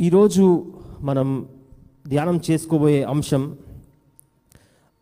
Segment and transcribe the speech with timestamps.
[0.00, 1.48] ఈరోజు మనం
[2.08, 3.56] ధ్యానం చేసుకోబోయే అంశం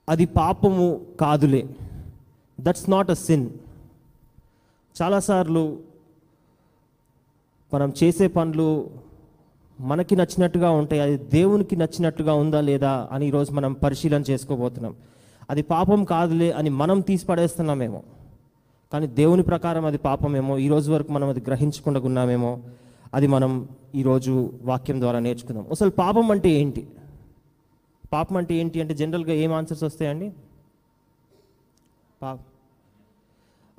[0.08, 1.66] అది పాపము కాదులే.
[2.60, 3.50] దట్స్ నాట్ అ సిన్
[5.02, 5.78] చాలాసార్లు
[7.74, 8.90] మనం చేసే పనులు
[9.80, 14.94] మనకి నచ్చినట్టుగా ఉంటాయి అది దేవునికి నచ్చినట్టుగా ఉందా లేదా అని ఈరోజు మనం పరిశీలన చేసుకోబోతున్నాం.
[15.50, 18.02] అది పాపం కాదులే అని మనం తీసి పడేస్తున్నామేమో.
[18.92, 22.60] కానీ దేవుని ప్రకారం అది పాపమేమో ఈ రోజు వరకు మనం అది గ్రహించకుండా ఉన్నామేమో
[23.14, 25.66] అది మనం ఈరోజు వాక్యం ద్వారా నేర్చుకుందాం.
[25.70, 26.88] అసలు పాపం అంటే ఏంటి?
[28.12, 30.32] పాపం అంటే ఏంటి అంటే జనరల్గా ఏం ఆన్సర్స్ వస్తాయండి?
[32.22, 32.38] పాప.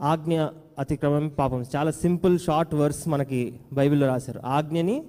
[0.01, 0.45] ఆజ్ఞ
[0.79, 1.65] అతిక్రమం పాపం.
[1.75, 4.41] చాలా సింపుల్ షార్ట్ వర్స్ మనకి బైబిల్లో రాశారు.
[4.45, 5.03] ఆజ్ఞని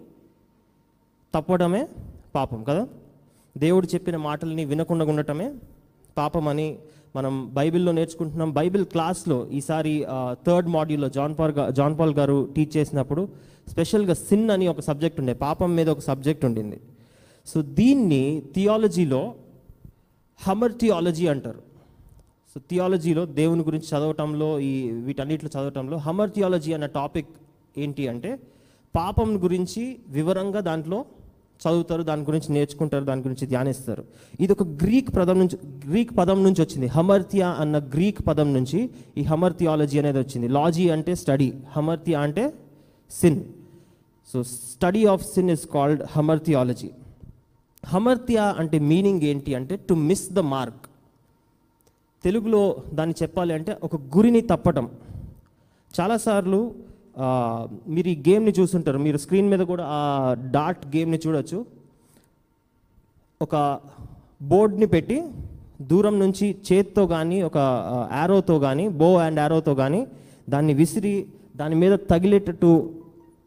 [1.34, 1.88] తప్పడమే
[2.34, 2.88] పాపం కదా?
[3.59, 5.55] దేవుడు చెప్పిన మాటల్ని వినకుండా ఉండటమే
[6.19, 6.78] పాపం అని
[7.16, 8.50] మనం బైబిల్లో నేర్చుకుంటున్నాం.
[8.52, 9.95] బైబిల్ క్లాస్లో ఈసారి
[10.46, 13.22] థర్డ్ మాడ్యూల్లో జాన్ పాల్ జాన్ పాల్ గారు టీచ్ చేసినప్పుడు
[13.72, 16.78] స్పెషల్గా సిన్ అని ఒక సబ్జెక్ట్ ఉండే పాపం మీద ఒక సబ్జెక్ట్ ఉండింది.
[17.46, 19.22] సో దీన్ని థియాలజీలో
[20.41, 21.62] హమర్ థియాలజీ అంటారు.
[22.52, 24.74] సో థియాలజీలో దేవుని గురించి చదవటంలో ఈ
[25.06, 27.30] వీటన్నిటిలో చదవటంలో హమర్ థియాలజీ అన్న టాపిక్
[27.78, 28.30] ఏంటి అంటే
[28.94, 30.98] పాపం గురించి వివరంగా దాంట్లో
[31.65, 34.05] చదువుతారు దాని గురించి నేర్చుకుంటారు దాని గురించి ధ్యానిస్తారు.
[34.41, 35.57] ఇది ఒక గ్రీక్ పదం నుంచి
[35.89, 36.87] గ్రీక్ పదం నుంచి వచ్చింది.
[36.87, 38.81] హమర్తియా అన్న గ్రీక్ పదం నుంచి
[39.19, 40.48] ఈ హమర్థియాలజీ అనేది వచ్చింది.
[40.48, 42.45] లాజీ అంటే స్టడీ హమర్తియా అంటే
[43.11, 43.41] sin
[44.33, 46.91] so study of sin is called hamartiology
[47.85, 50.85] hamartia అంటే మీనింగ్ ఏంటి అంటే టు మిస్ ద మార్క్
[52.25, 52.61] తెలుగులో
[52.98, 54.87] దాన్ని చెప్పాలి అంటే ఒక గురిని తప్పటం.
[56.01, 56.61] చాలాసార్లు
[57.95, 58.98] మీరు ఈ గేమ్ని చూస్తుంటారు.
[59.07, 60.01] మీరు స్క్రీన్ మీద కూడా ఆ
[60.57, 61.59] డాట్ గేమ్ని చూడొచ్చు.
[63.41, 63.55] ఒక
[64.51, 65.19] బోర్డ్ని పెట్టి
[65.91, 67.59] దూరం నుంచి చేత్తో కానీ ఒక
[68.12, 70.01] యారోతో కానీ బో అండ్ యారోతో కానీ
[70.48, 71.15] దాన్ని విసిరి
[71.57, 72.70] దాని మీద తగిలేటట్టు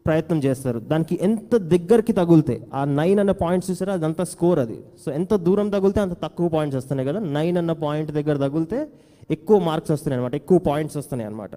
[0.06, 0.78] ప్రయత్నం చేస్తారు.
[0.90, 3.92] దానికి ఎంత దగ్గరికి తగులితే ఆ నైన్ అన్న పాయింట్స్ చూసారా?
[3.98, 4.76] అదంతా స్కోర్ అది.
[5.02, 7.20] సో ఎంత దూరం తగిలితే అంత తక్కువ పాయింట్స్ వస్తున్నాయి కదా.
[7.36, 8.78] నైన్ అన్న పాయింట్ దగ్గర తగిలితే
[9.30, 11.54] ఎక్కువ మార్క్స్ వస్తున్నాయి అనమాట ఎక్కువ పాయింట్స్ వస్తున్నాయి అనమాట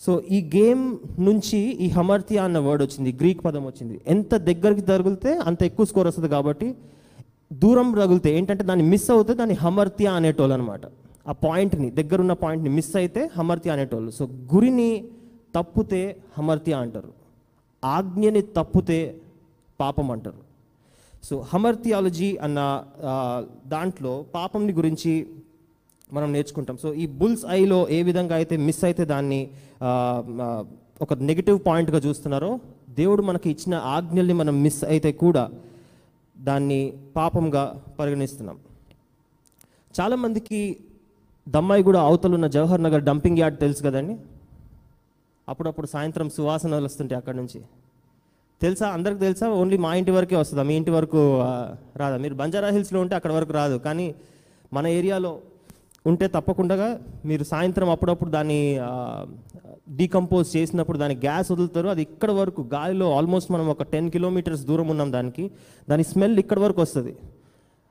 [0.00, 4.00] సో ఈ గేమ్ నుంచి ఈ హమర్తియా అన్న వర్డ్ వచ్చింది గ్రీక్ పదం వచ్చింది.
[4.06, 6.68] ఎంత దగ్గరికి తగిలితే అంత ఎక్కువ స్కోర్ వస్తుంది కాబట్టి
[7.52, 10.80] దూరం రగిలితే ఏంటంటే దాన్ని మిస్ అవుతే దాన్ని హమర్తియా అనేటోళ్ళు అనమాట
[11.28, 14.10] ఆ పాయింట్ని దగ్గరున్న పాయింట్ని మిస్ అయితే హమర్తియా అనేటోళ్ళు.
[14.10, 15.04] సో గురిని
[15.56, 17.12] తప్పితే హమర్తియా అంటారు.
[17.84, 18.98] ఆజ్ఞని తప్పితే
[19.80, 20.40] పాపం అంటారు.
[21.24, 22.84] సో హమర్తియాలజీ అన్న
[23.66, 25.12] దాంట్లో పాపంని గురించి
[26.12, 26.76] మనం నేర్చుకుంటాం.
[26.82, 29.40] సో ఈ బుల్స్ ఐలో ఏ విధంగా అయితే మిస్ అయితే దాన్ని
[31.02, 32.50] ఒక నెగిటివ్ పాయింట్గా చూస్తున్నారో
[32.98, 35.44] దేవుడు మనకి ఇచ్చిన ఆజ్ఞల్ని మనం మిస్ అయితే కూడా
[36.38, 36.80] దాన్ని
[37.16, 37.62] పాపంగా
[37.98, 38.58] పరిగణిస్తున్నాం.
[40.00, 40.60] చాలామందికి
[41.48, 44.14] దమ్మాయి కూడా అవతలున్న జవహర్ నగర్ డంపింగ్ యార్డ్ తెలుసు కదండి?
[45.48, 47.60] అప్పుడప్పుడు సాయంత్రం సువాసనలు వస్తుంటాయి అక్కడ నుంచి.
[48.62, 48.88] తెలుసా?
[48.96, 49.46] అందరికి తెలుసా?
[49.60, 50.62] ఓన్లీ మా ఇంటి వరకే వస్తుందా?
[50.68, 51.20] మీ ఇంటి వరకు
[52.00, 52.16] రాదా?
[52.24, 53.76] మీరు బంజారా హిల్స్లో ఉంటే అక్కడ వరకు రాదు.
[53.86, 54.06] కానీ
[54.72, 55.32] మన ఏరియాలో
[56.06, 58.78] ఉంటే తప్పకుండా మీరు సాయంత్రం అప్పుడప్పుడు దాన్ని
[59.96, 61.88] డీకంపోజ్ చేసినప్పుడు దాని గ్యాస్ వదులుతారు.
[61.88, 65.50] అది ఇక్కడ వరకు గాలిలో ఆల్మోస్ట్ మనం ఒక టెన్ కిలోమీటర్స్ దూరం ఉన్నాం దానికి.
[65.90, 67.16] దాని స్మెల్ ఇక్కడ వరకు వస్తుంది.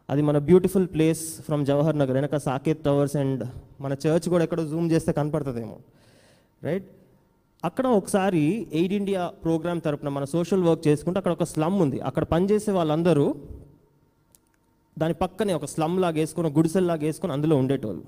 [0.09, 2.11] అది మన beautiful place from Jawahar Nagar.
[2.11, 3.47] వెనక సాకేత్ టవర్స్ అండ్
[3.81, 5.77] మన చర్చ్ కూడా ఎక్కడో జూమ్ చేస్తే కనపడుతుందేమో.
[6.63, 6.85] రైట్?
[7.65, 11.99] అక్కడ ఒకసారి ఎయిడ్ ఇండియా ప్రోగ్రామ్ తరపున మన సోషల్ వర్క్ చేసుకుంటే అక్కడ ఒక స్లమ్ ఉంది.
[11.99, 13.35] అక్కడ పనిచేసే వాళ్ళందరూ
[14.99, 18.03] దాని పక్కనే ఒక స్లమ్ లాగా వేసుకొని గుడిసెల్లాగా వేసుకొని అందులో ఉండేటోళ్ళు.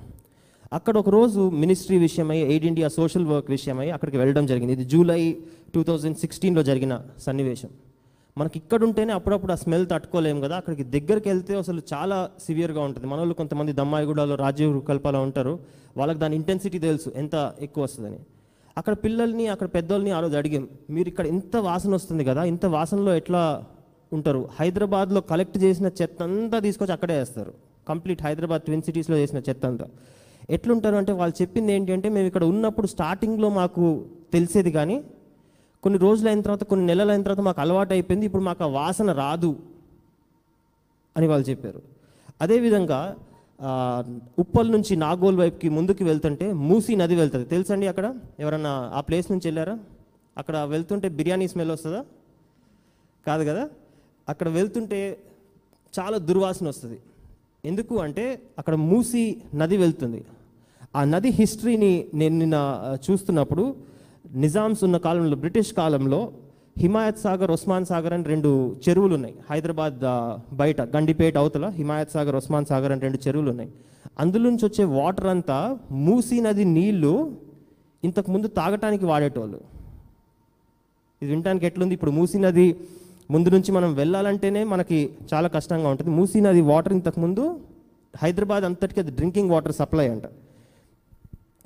[0.74, 4.74] అక్కడ ఒక రోజు మినిస్ట్రీ విషయమై ఎయిడ్ ఇండియా సోషల్ వర్క్ విషయమై అక్కడికి వెళ్ళడం జరిగింది.
[4.74, 5.38] ఇది జూలై
[5.76, 7.70] టూ థౌజండ్ సిక్స్టీన్లో జరిగిన సన్నివేశం.
[8.38, 10.58] మనకి ఇక్కడ ఉంటేనే అప్పుడప్పుడు ఆ స్మెల్ తట్టుకోలేము కదా.
[10.58, 13.08] అక్కడికి దగ్గరికి వెళ్తే అసలు చాలా సివియర్గా ఉంటుంది.
[13.08, 15.60] మన వాళ్ళు కొంతమంది దమ్మాయిగూడలో రాజీవ్ కల్పాలో ఉంటారు.
[15.98, 18.20] వాళ్ళకి దాని ఇంటెన్సిటీ తెలుసు ఎంత ఎక్కువ వస్తుందని.
[18.78, 20.68] అక్కడ పిల్లల్ని అక్కడ పెద్దోళ్ళని ఆ రోజు అడిగాం.
[20.90, 22.44] మీరు ఇక్కడ ఇంత వాసన వస్తుంది కదా.
[22.44, 23.64] ఇంత వాసనలో ఎట్లా
[24.14, 24.42] ఉంటారు.
[24.60, 27.54] హైదరాబాద్లో కలెక్ట్ చేసిన చెత్త అంతా తీసుకొచ్చి అక్కడే వేస్తారు.
[27.88, 29.88] కంప్లీట్ హైదరాబాద్ ట్విన్ సిటీస్లో చేసిన చెత్త అంతా.
[30.50, 35.04] ఎట్లుంటారు అంటే వాళ్ళు చెప్పింది ఏంటి అంటే మేము ఇక్కడ ఉన్నప్పుడు స్టార్టింగ్లో మాకు తెలిసేది కానీ
[35.84, 38.26] కొన్ని రోజులు అయిన తర్వాత కొన్ని నెలలు అయిన తర్వాత మాకు అలవాటు అయిపోయింది.
[38.26, 39.52] ఇప్పుడు మాకు ఆ వాసన రాదు
[41.18, 41.82] అని వాళ్ళు చెప్పారు.
[42.42, 43.16] అదేవిధంగా
[44.40, 47.46] ఉప్పల్ నుంచి నాగోల్ వైపుకి ముందుకు వెళ్తుంటే మూసీ నది వెళ్తుంది.
[47.46, 48.16] తెలుసండి అక్కడ?
[48.40, 49.80] ఎవరన్నా ఆ ప్లేస్ నుంచి వెళ్ళారా?
[50.38, 52.02] అక్కడ వెళ్తుంటే బిర్యానీ స్మెల్ వస్తుందా?
[53.28, 53.64] కాదు కదా?
[54.30, 55.00] అక్కడ వెళ్తుంటే
[55.94, 56.98] చాలా దుర్వాసన వస్తుంది.
[57.70, 58.26] ఎందుకు అంటే
[58.60, 59.24] అక్కడ మూసి
[59.62, 60.22] నది వెళ్తుంది.
[60.96, 62.58] ఆ నది హిస్టరీని నేను నిన్న
[63.06, 63.64] చూస్తున్నప్పుడు
[64.44, 66.20] నిజామ్స్ ఉన్న కాలంలో బ్రిటిష్ కాలంలో
[66.84, 68.52] హిమాయత్ సాగర్ ఉస్మాన్ సాగర్ అని రెండు
[68.84, 70.00] చెరువులు ఉన్నాయి హైదరాబాద్
[70.62, 73.72] బయట గండిపేట అవతల హిమాయత్ సాగర్ ఉస్మాన్ సాగర్ అని రెండు చెరువులు ఉన్నాయి
[74.20, 75.58] అందులో నుంచి వచ్చే వాటర్ అంతా
[76.08, 77.14] మూసీ నది నీళ్ళు
[78.04, 79.60] ఇంతకు ముందు తాగటానికి వాడేటోళ్ళు.
[81.22, 81.94] ఇది వినటానికి ఎట్లుంది?
[81.98, 82.68] ఇప్పుడు మూసీ నది
[83.30, 86.12] ముందు నుంచి మనం వెళ్ళాలంటేనే మనకి చాలా కష్టంగా ఉంటుంది.
[86.12, 87.62] మూసీ నది వాటర్ ఇంతకుముందు
[88.22, 90.26] హైదరాబాద్ అంతటికి అది డ్రింకింగ్ వాటర్ సప్లై అంట.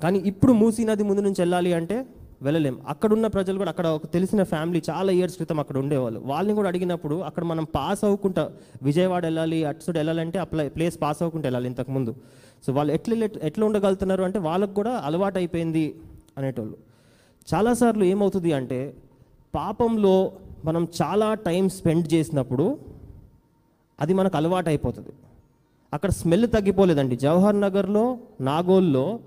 [0.02, 2.06] కానీ ఇప్పుడు మూసీ నది ముందు నుంచి వెళ్ళాలి అంటే
[2.42, 2.78] వెళ్ళలేం.
[2.88, 6.20] అక్కడున్న ప్రజలు కూడా అక్కడ ఒక తెలిసిన ఫ్యామిలీ చాలా ఇయర్స్ క్రితం అక్కడ ఉండేవాళ్ళు.
[6.20, 8.50] వాళ్ళని కూడా అడిగినప్పుడు అక్కడ మనం పాస్ అవ్వకుండా
[8.82, 10.44] విజయవాడ వెళ్ళాలి అటు సైడ్ వెళ్ళాలంటే ఆ
[10.76, 12.16] ప్లేస్ పాస్ అవ్వకుండా వెళ్ళాలి ఇంతకుముందు
[12.66, 15.94] సో వాళ్ళు ఎట్లా ఎట్లా ఉండగలుగుతున్నారు అంటే వాళ్ళకు కూడా అలవాటు అయిపోయింది
[16.38, 16.76] అనేటోళ్ళు
[17.54, 18.94] చాలాసార్లు ఏమవుతుంది అంటే
[19.54, 20.32] పాపంలో
[20.64, 22.78] మనం చాలా టైం స్పెండ్ చేసినప్పుడు
[24.00, 25.08] అది మనకు అలవాటు అయిపోతుంది.
[25.94, 27.16] అక్కడ స్మెల్ తగ్గిపోలేదండి.
[27.16, 29.20] జవహర్ నగర్లో నాగోల్లో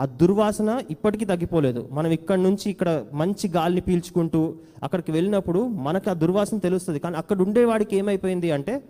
[0.00, 1.88] ఆ దుర్వాసన ఇప్పటికీ తగ్గిపోలేదు.
[1.92, 6.98] మనం ఇక్కడ నుంచి ఇక్కడ మంచి గాలిని పీల్చుకుంటూ అక్కడికి వెళ్ళినప్పుడు మనకు ఆ దుర్వాసన తెలుస్తుంది.
[6.98, 8.82] కానీ అక్కడ ఉండేవాడికి ఏమైపోయింది అంటే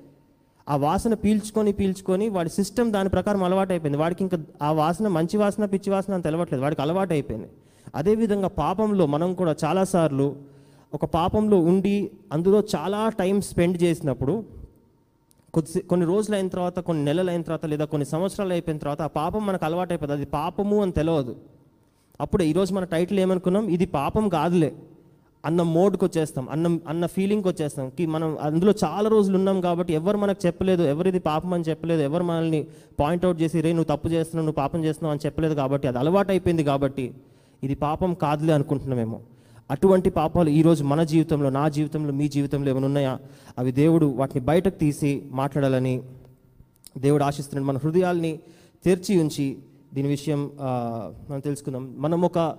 [0.68, 3.98] ఆ వాసన పీల్చుకొని పీల్చుకొని వాడి సిస్టమ్ దాని ప్రకారం అలవాటు అయిపోయింది.
[3.98, 6.62] వాడికి ఇంకా ఆ వాసన మంచి వాసన పిచ్చి వాసన అని తెలవట్లేదు.
[6.62, 7.48] వాడికి అలవాటు అయిపోయింది.
[7.94, 10.57] అదేవిధంగా పాపంలో మనం కూడా చాలాసార్లు
[10.92, 14.44] ఒక పాపంలో ఉండి అందులో చాలా టైం స్పెండ్ చేసినప్పుడు
[15.54, 19.06] కొద్ది కొన్ని రోజులు అయిన తర్వాత కొన్ని నెలలు అయిన తర్వాత లేదా కొన్ని సంవత్సరాలు అయిపోయిన తర్వాత ఆ
[19.06, 21.36] పాపం మనకు అలవాటు అయిపోతుంది అది పాపము అని తెలియదు
[22.20, 23.68] అప్పుడు ఈరోజు మన టైటిల్ ఏమనుకున్నాం?
[23.68, 24.72] ఇది పాపం కాదులే
[25.44, 26.48] అన్న మోడ్కి వచ్చేస్తాం.
[26.50, 27.86] అన్న అన్న ఫీలింగ్కి వచ్చేస్తాం.
[27.98, 32.02] కి మనం అందులో చాలా రోజులు ఉన్నాం కాబట్టి ఎవరు మనకు చెప్పలేదు ఎవరు ఇది పాపం అని చెప్పలేదు
[32.02, 32.60] ఎవరు మనల్ని
[33.00, 36.64] పాయింట్అవుట్ చేసి రే నువ్వు తప్పు చేస్తున్నావు నువ్వు పాపం చేస్తున్నావు అని చెప్పలేదు కాబట్టి అది అలవాటు అయిపోయింది
[36.64, 37.06] కాబట్టి
[37.62, 39.20] ఇది పాపం కాదులే అనుకుంటున్నామేమో.
[39.70, 43.18] అటువంటి పాపాలు ఈరోజు మన జీవితంలో నా జీవితంలో మీ జీవితంలో ఏమైనా ఉన్నాయా?
[43.58, 46.02] అవి దేవుడు వాటిని బయటకు తీసి మాట్లాడాలని
[46.98, 47.66] దేవుడు ఆశిస్తున్నాడు.
[47.68, 48.38] మన హృదయాల్ని
[48.84, 49.58] తెరిచి ఉంచి
[49.94, 50.50] దీని విషయం
[51.30, 51.94] మనం తెలుసుకుందాం.
[51.98, 52.56] మనం ఒక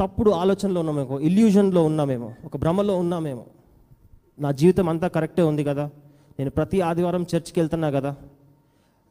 [0.00, 3.44] తప్పుడు ఆలోచనలో ఉన్నామేమో ఇల్యూజన్లో ఉన్నామేమో ఒక భ్రమలో ఉన్నామేమో
[4.40, 5.90] నా జీవితం అంతా కరెక్టే ఉంది కదా?
[6.38, 8.16] నేను ప్రతి ఆదివారం చర్చ్కి వెళ్తున్నా కదా?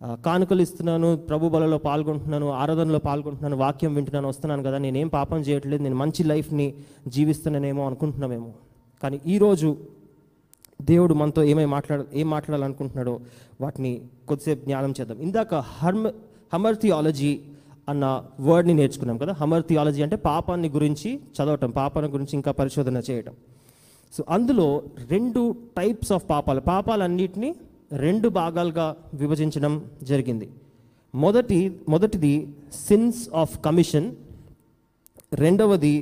[0.01, 5.95] కానుకలు ఇస్తున్నాను ప్రభు బలలో పాల్గొంటున్నాను ఆరాధనలో పాల్గొంటున్నాను వాక్యం వింటున్నాను వస్తున్నాను కదా నేనేం పాపం చేయట్లేదు నేను
[5.95, 6.74] మంచి లైఫ్ని
[7.07, 8.53] జీవిస్తున్నానేమో అనుకుంటున్నామేమో.
[9.03, 9.77] కానీ ఈరోజు
[10.81, 13.19] దేవుడు మనతో ఏమై మాట్లాడ ఏం మాట్లాడాలనుకుంటున్నాడో
[13.62, 15.18] వాటిని కొద్దిసేపు జ్ఞానం చేద్దాం.
[15.21, 16.12] ఇందాక హర్మ
[16.53, 17.39] హమర్ థియాలజీ
[17.89, 23.33] అన్న వర్డ్ని నేర్చుకున్నాం కదా హమర్ థియాలజీ అంటే పాపాన్ని గురించి చదవటం పాపాన్ని గురించి ఇంకా పరిశోధన చేయటం.
[24.13, 27.56] సో అందులో రెండు టైప్స్ ఆఫ్ పాపాలు పాపాలన్నిటినీ
[28.03, 28.86] రెండు భాగాలుగా
[29.21, 29.74] విభజించడం
[30.09, 30.47] జరిగింది.
[31.13, 31.59] మొదటి
[31.94, 32.33] మొదటిది
[32.88, 34.07] సిన్స్ ఆఫ్ కమిషన్
[35.44, 35.95] రెండవది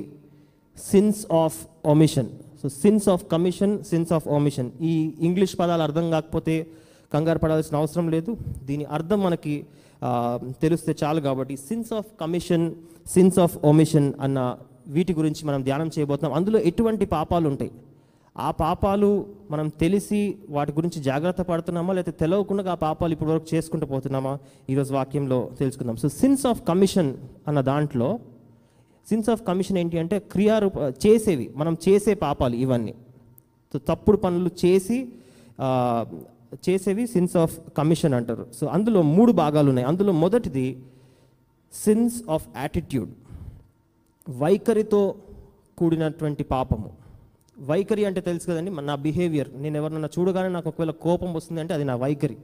[0.76, 1.58] sins of
[1.92, 2.30] omission
[2.60, 4.94] so sins of commission sins of omission ఈ
[5.28, 6.54] ఇంగ్లీష్ పదాలు అర్థం కాకపోతే
[7.12, 8.30] కంగారు పడాల్సిన అవసరం లేదు.
[8.68, 9.54] దీని అర్థం మనకి
[10.62, 12.66] తెలిస్తే చాలు కాబట్టి sins of commission
[13.14, 14.38] sins of omission అన్న
[14.94, 16.32] వీటి గురించి మనం ధ్యానం చేయబోతున్నాం.
[16.38, 17.72] అందులో ఎటువంటి పాపాలు ఉంటాయి
[18.36, 23.86] ఆ పాపాలు మనం తెలిసి వాటి గురించి జాగ్రత్త పడుతున్నామా లేకపోతే తెలవకుండా ఆ పాపాలు ఇప్పటి వరకు చేసుకుంటూ
[23.86, 24.38] పోతున్నామా?
[24.70, 25.96] ఈరోజు వాక్యంలో తెలుసుకుందాం.
[25.96, 27.16] సో సిన్స్ ఆఫ్ కమిషన్
[27.48, 28.18] అన్న దాంట్లో
[29.08, 30.76] సిన్స్ ఆఫ్ కమిషన్ ఏంటి అంటే క్రియారూప
[31.06, 32.94] చేసేవి మనం చేసే పాపాలు ఇవన్నీ.
[33.72, 34.98] సో తప్పుడు పనులు చేసి
[36.68, 38.46] చేసేవి సిన్స్ ఆఫ్ కమిషన్ అంటారు.
[38.54, 39.88] సో అందులో మూడు భాగాలు ఉన్నాయి.
[39.88, 40.84] అందులో మొదటిది
[41.72, 43.10] సిన్స్ ఆఫ్ యాటిట్యూడ్
[44.30, 45.14] వైఖరితో
[45.78, 47.03] కూడినటువంటి పాపము.
[47.58, 51.74] వైఖరి అంటే తెలుసు కదండి మన- నా బిహేవియర్ నేను ఎవరినన్నా చూడగానే నాకు ఒకవేళ కోపం వస్తుంది అంటే
[51.74, 52.36] అది నా వైఖరి.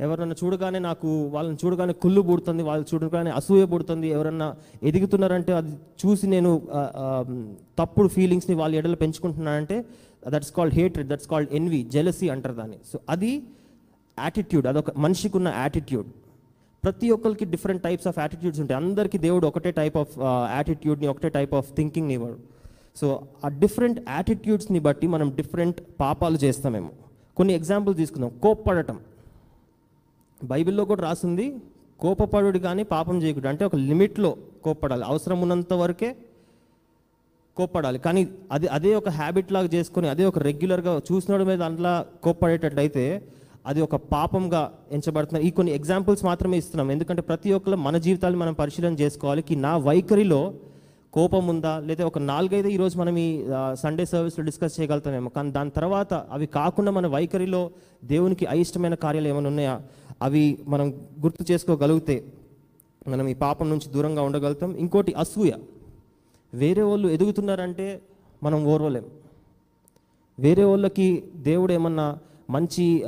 [0.00, 4.08] ఎవరన్నా చూడగానే నాకు వాళ్ళని చూడగానే కుళ్ళు పుడుతుంది వాళ్ళు చూడగానే అసూయ పుడుతుంది.
[4.08, 6.62] ఎవరన్నా ఎదుగుతున్నారంటే అది చూసి నేను
[7.78, 9.84] తప్పుడు ఫీలింగ్స్ని వాళ్ళ ఎడలు పెంచుకుంటున్నానంటే
[10.28, 12.76] that's called hatred that's called envy jealousy అంటారు దాన్ని.
[12.92, 13.42] సో అది
[14.18, 16.06] యాటిట్యూడ్ అదొక మనిషికి ఉన్న యాటిట్యూడ్
[16.84, 18.84] ప్రతి ఒక్కరికి డిఫరెంట్ టైప్స్ ఆఫ్ యాటిట్యూడ్స్ ఉంటాయి.
[18.84, 20.18] అందరికీ దేవుడు ఒకటే టైప్ ఆఫ్
[20.54, 22.55] యాటిట్యూడ్ని ఒకటే టైప్ ఆఫ్ థింకింగ్ని ఇవ్వడు.
[22.96, 26.88] సో ఆ డిఫరెంట్ యాటిట్యూడ్స్ని బట్టి మనం డిఫరెంట్ పాపాలు చేస్తామేమో.
[27.36, 28.30] కొన్ని ఎగ్జాంపుల్ తీసుకుందాం.
[28.42, 28.98] కోప్పడటం.
[30.44, 31.56] బైబిల్లో కూడా రాసింది
[32.00, 33.48] కోపపడుడు కానీ పాపం చేయకూడదు.
[33.48, 35.02] అంటే ఒక లిమిట్లో కోప్పడాలి.
[35.04, 36.16] అవసరం ఉన్నంత వరకే
[37.56, 37.98] కోప్పడాలి.
[37.98, 43.22] కానీ అది అదే ఒక హ్యాబిట్ లాగా చేసుకొని అదే ఒక రెగ్యులర్గా చూసినోడి మీద అందులో కోప్పడేటట్లయితే
[43.66, 46.90] అది ఒక పాపంగా ఎంచబడుతుంది ఈ కొన్ని ఎగ్జాంపుల్స్ మాత్రమే ఇస్తున్నాం.
[46.90, 49.56] ఎందుకంటే ప్రతి ఒక్కరు మన జీవితాలు మనం పరిశీలన చేసుకోవాలి.
[49.56, 50.54] నా వైఖరిలో
[51.16, 53.28] కోపం ఉందా లేదా ఒక నాలుగైదు ఈరోజు మనం ఈ
[53.74, 55.28] సండే సర్వీస్లో డిస్కస్ చేయగలుగుతామేమో.
[55.36, 57.70] కానీ దాని తర్వాత అవి కాకుండా మన వైఖరిలో
[58.04, 59.80] దేవునికి అయిష్టమైన కార్యాలు ఏమైనా ఉన్నాయా?
[60.22, 62.24] అవి మనం గుర్తు చేసుకోగలిగితే
[63.08, 64.74] మనం ఈ పాపం నుంచి దూరంగా ఉండగలుగుతాం.
[64.74, 65.52] ఇంకోటి అసూయ.
[66.54, 68.00] వేరే వాళ్ళు ఎదుగుతున్నారంటే
[68.42, 69.04] మనం ఓర్వలేం.
[70.38, 72.18] వేరే వాళ్ళకి దేవుడు ఏమన్నా
[72.50, 73.04] మంచి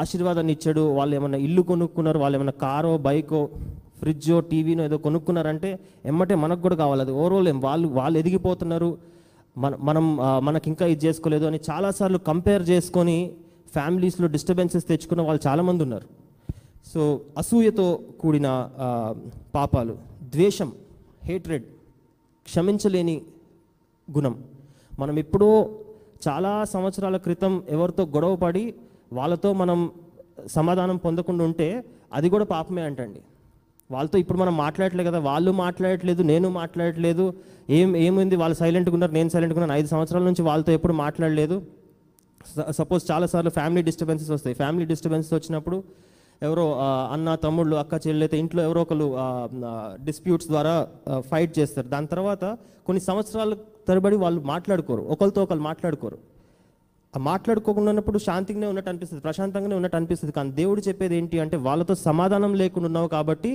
[0.00, 3.48] ఆశీర్వాదాన్ని ఇచ్చాడు వాళ్ళు ఏమన్నా ఇల్లు కొనుక్కున్నారు వాళ్ళు ఏమన్నా కారో బైకో
[4.02, 5.70] ఫ్రిడ్జో టీవీనో ఏదో కొనుక్కున్నారంటే
[6.10, 7.02] ఎమ్మటే మనకు కూడా కావాలి.
[7.06, 8.90] అది ఓర్వలేం వాళ్ళు వాళ్ళు ఎదిగిపోతున్నారు.
[9.62, 10.04] మన మనం
[10.46, 13.16] మనకి ఇంకా ఇది చేసుకోలేదు అని చాలాసార్లు కంపేర్ చేసుకొని
[13.74, 16.06] ఫ్యామిలీస్లో డిస్టర్బెన్సెస్ తెచ్చుకున్న వాళ్ళు చాలామంది ఉన్నారు.
[16.92, 17.00] సో
[17.40, 17.86] అసూయతో
[18.20, 18.48] కూడిన
[19.56, 19.94] పాపాలు
[20.34, 20.70] ద్వేషం
[21.28, 21.66] హేట్రెడ్
[22.46, 23.16] క్షమించలేని
[24.08, 24.34] గుణం.
[25.00, 25.50] మనం ఎప్పుడో
[26.26, 28.64] చాలా సంవత్సరాల క్రితం ఎవరితో గొడవ పడి
[29.18, 29.78] వాళ్ళతో మనం
[30.56, 31.68] సమాధానం పొందకుండా ఉంటే
[32.18, 33.20] అది కూడా పాపమే అంటండి.
[33.90, 37.24] వాళ్ళతో ఇప్పుడు మనం మాట్లాడట్లేదు కదా వాళ్ళు మాట్లాడట్లేదు నేను మాట్లాడట్లేదు
[37.78, 41.56] ఏం ఏమైంది వాళ్ళు సైలెంట్గా ఉన్నారు నేను సైలెంట్గా ఉన్నాను ఐదు సంవత్సరాల నుంచి వాళ్ళతో ఎప్పుడు మాట్లాడలేదు.
[42.78, 44.56] సపోజ్ చాలాసార్లు ఫ్యామిలీ డిస్టర్బెన్సెస్ వస్తాయి.
[44.62, 45.78] ఫ్యామిలీ డిస్టర్బెన్సెస్ వచ్చినప్పుడు
[46.42, 46.64] ఎవరో
[47.14, 49.06] అన్న తమ్ముళ్ళు అక్క చెల్లెలైతే ఇంట్లో ఎవరో ఒకరు
[50.08, 50.74] డిస్ప్యూట్స్ ద్వారా
[51.30, 51.88] ఫైట్ చేస్తారు.
[51.94, 52.44] దాని తర్వాత
[52.86, 53.56] కొన్ని సంవత్సరాల
[53.88, 55.02] తరబడి వాళ్ళు మాట్లాడుకోరు.
[55.14, 56.18] ఒకరితో ఒకరు మాట్లాడుకోరు.
[57.20, 60.32] మాట్లాడుకోకుండా ఉన్నప్పుడు శాంతిగానే ఉన్నట్టు అనిపిస్తుంది ప్రశాంతంగానే ఉన్నట్టు అనిపిస్తుంది.
[60.36, 63.50] కానీ దేవుడు చెప్పేది ఏంటి అంటే వాళ్ళతో సమాధానం లేకుండా ఉన్నావు కాబట్టి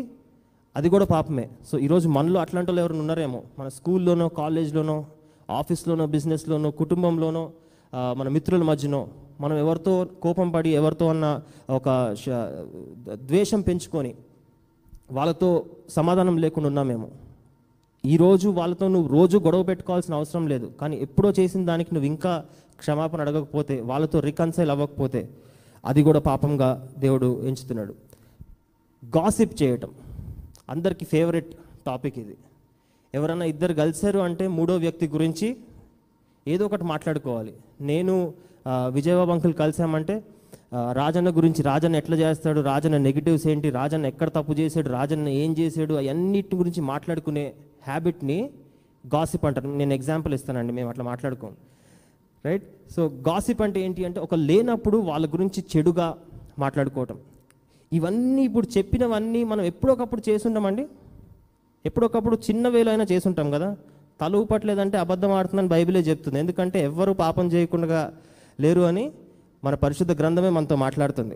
[0.75, 1.45] అది కూడా పాపమే.
[1.69, 3.39] సో ఈరోజు మనలో అట్లాంటి వాళ్ళు ఎవరైనా ఉన్నారేమో?
[3.59, 4.97] మన స్కూల్లోనో కాలేజ్లోనో
[5.59, 7.43] ఆఫీస్లోనో బిజినెస్లోనో కుటుంబంలోనో
[8.19, 9.01] మన మిత్రుల మధ్యనో
[9.43, 9.93] మనం ఎవరితో
[10.25, 11.25] కోపం పడి ఎవరితో అన్న
[11.77, 11.89] ఒక
[13.31, 14.11] ద్వేషం పెంచుకొని
[15.17, 15.49] వాళ్ళతో
[15.97, 17.09] సమాధానం లేకుండా ఉన్నామేమో?
[18.03, 20.67] ఈరోజు వాళ్ళతో నువ్వు రోజు గొడవ పెట్టుకోవాల్సిన అవసరం లేదు.
[20.81, 22.33] కానీ ఎప్పుడో చేసిన దానికి నువ్వు ఇంకా
[22.81, 25.21] క్షమాపణ అడగకపోతే వాళ్ళతో రికన్సైల్ అవ్వకపోతే
[25.83, 26.69] అది కూడా పాపంగా
[27.03, 27.93] దేవుడు ఎంచుతున్నాడు.
[29.03, 29.91] గాసిప్ చేయటం
[30.73, 31.51] అందరికీ ఫేవరెట్
[31.87, 32.35] టాపిక్ ఇది.
[33.13, 35.47] ఎవరన్నా ఇద్దరు కలిశారు అంటే మూడో వ్యక్తి గురించి
[36.53, 37.53] ఏదో ఒకటి మాట్లాడుకోవాలి.
[37.91, 38.15] నేను
[38.97, 40.15] విజయబాబు అంకుల్ కలిసామంటే
[40.99, 45.93] రాజన్న గురించి రాజన్న ఎట్లా చేస్తాడు రాజన్న నెగిటివ్స్ ఏంటి రాజన్న ఎక్కడ తప్పు చేశాడు రాజన్న ఏం చేశాడు
[46.01, 47.45] అవన్నిటి గురించి మాట్లాడుకునే
[47.87, 48.39] హ్యాబిట్ని
[49.03, 49.69] గాసిప్ అంటారు.
[49.81, 51.53] నేను ఎగ్జాంపుల్ ఇస్తానండి మేము అట్లా మాట్లాడుకోం
[52.47, 56.07] రైట్ సో గాసిప్ అంటే ఏంటి అంటే ఒక లేనప్పుడు వాళ్ళ గురించి చెడుగా
[56.59, 57.17] మాట్లాడుకోవటం.
[57.93, 60.85] ఇవన్నీ ఇప్పుడు చెప్పినవన్నీ మనం ఎప్పుడొకప్పుడు చేస్తుంటామండి?
[61.85, 63.69] ఎప్పుడొకప్పుడు చిన్న వేలు అయినా చేసుంటాం కదా?
[64.21, 66.39] తల ఊపట్లేదంటే అబద్ధం ఆడుతుందని బైబిలే చెప్తుంది.
[66.39, 67.99] ఎందుకంటే ఎవ్వరు పాపం చేయకుండా
[68.59, 69.11] లేరు అని
[69.63, 71.35] మన పరిశుద్ధ గ్రంథమే మనతో మాట్లాడుతుంది.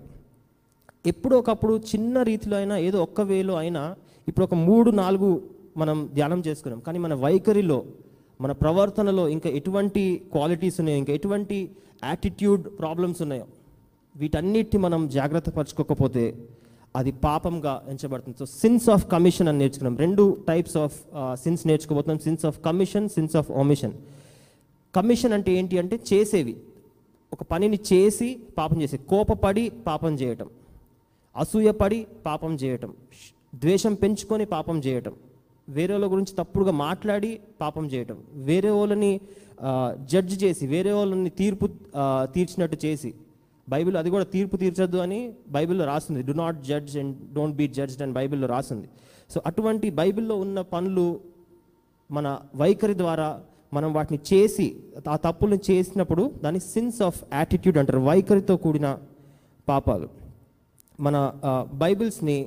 [1.06, 3.84] ఎప్పుడో ఒకప్పుడు చిన్న రీతిలో అయినా ఏదో ఒక్క వేలో అయినా
[4.28, 5.30] ఇప్పుడు ఒక మూడు నాలుగు
[5.78, 6.80] మనం ధ్యానం చేసుకున్నాం.
[6.80, 7.78] కానీ మన వైఖరిలో
[8.42, 11.58] మన ప్రవర్తనలో ఇంకా ఎటువంటి క్వాలిటీస్ ఉన్నాయో ఇంకా ఎటువంటి
[12.04, 13.46] యాటిట్యూడ్ ప్రాబ్లమ్స్ ఉన్నాయో
[14.16, 16.24] వీటన్నిటిని మనం జాగ్రత్త పరచుకోకపోతే
[16.96, 18.38] అది పాపంగా ఎంచబడుతుంది.
[18.40, 19.98] సో సిన్స్ ఆఫ్ కమిషన్ అని నేర్చుకున్నాం.
[19.98, 20.96] రెండు types of
[21.44, 22.20] sins నేర్చుకోబోతున్నాం.
[22.20, 23.94] Sins of commission sins of omission
[24.96, 26.56] commission అంటే ఏంటి అంటే చేసేవి.
[27.34, 30.50] ఒక పనిని చేసి పాపం చేసే కోపపడి పాపం చేయటం.
[31.38, 32.94] అసూయపడి పాపం చేయటం.
[33.56, 35.14] ద్వేషం పెంచుకొని పాపం చేయటం.
[35.78, 38.18] వేరే వాళ్ళ గురించి తప్పుడుగా మాట్లాడి పాపం చేయటం.
[38.50, 39.12] వేరే వాళ్ళని
[40.12, 41.66] జడ్జ్ చేసి వేరే వాళ్ళని తీర్పు
[42.36, 43.12] తీర్చినట్టు చేసి
[43.68, 45.20] బైబిల్ అది కూడా తీర్పు తీర్చొద్దు అని
[45.56, 46.22] బైబిల్లో రాస్తుంది.
[46.30, 48.88] Do not judge and don't be judged అని బైబిల్లో రాస్తుంది.
[49.34, 51.08] సో అటువంటి బైబిల్లో ఉన్న పనులు
[52.12, 52.28] మన
[52.62, 53.30] వైఖరి ద్వారా
[53.74, 54.66] మనం వాటిని చేసి
[55.14, 58.02] ఆ తప్పులను చేసినప్పుడు దాన్ని సిన్స్ ఆఫ్ యాటిట్యూడ్ అంటారు.
[58.10, 58.88] వైఖరితో కూడిన
[59.70, 60.08] పాపాలు.
[61.00, 61.16] మన
[61.84, 62.38] బైబిల్స్ని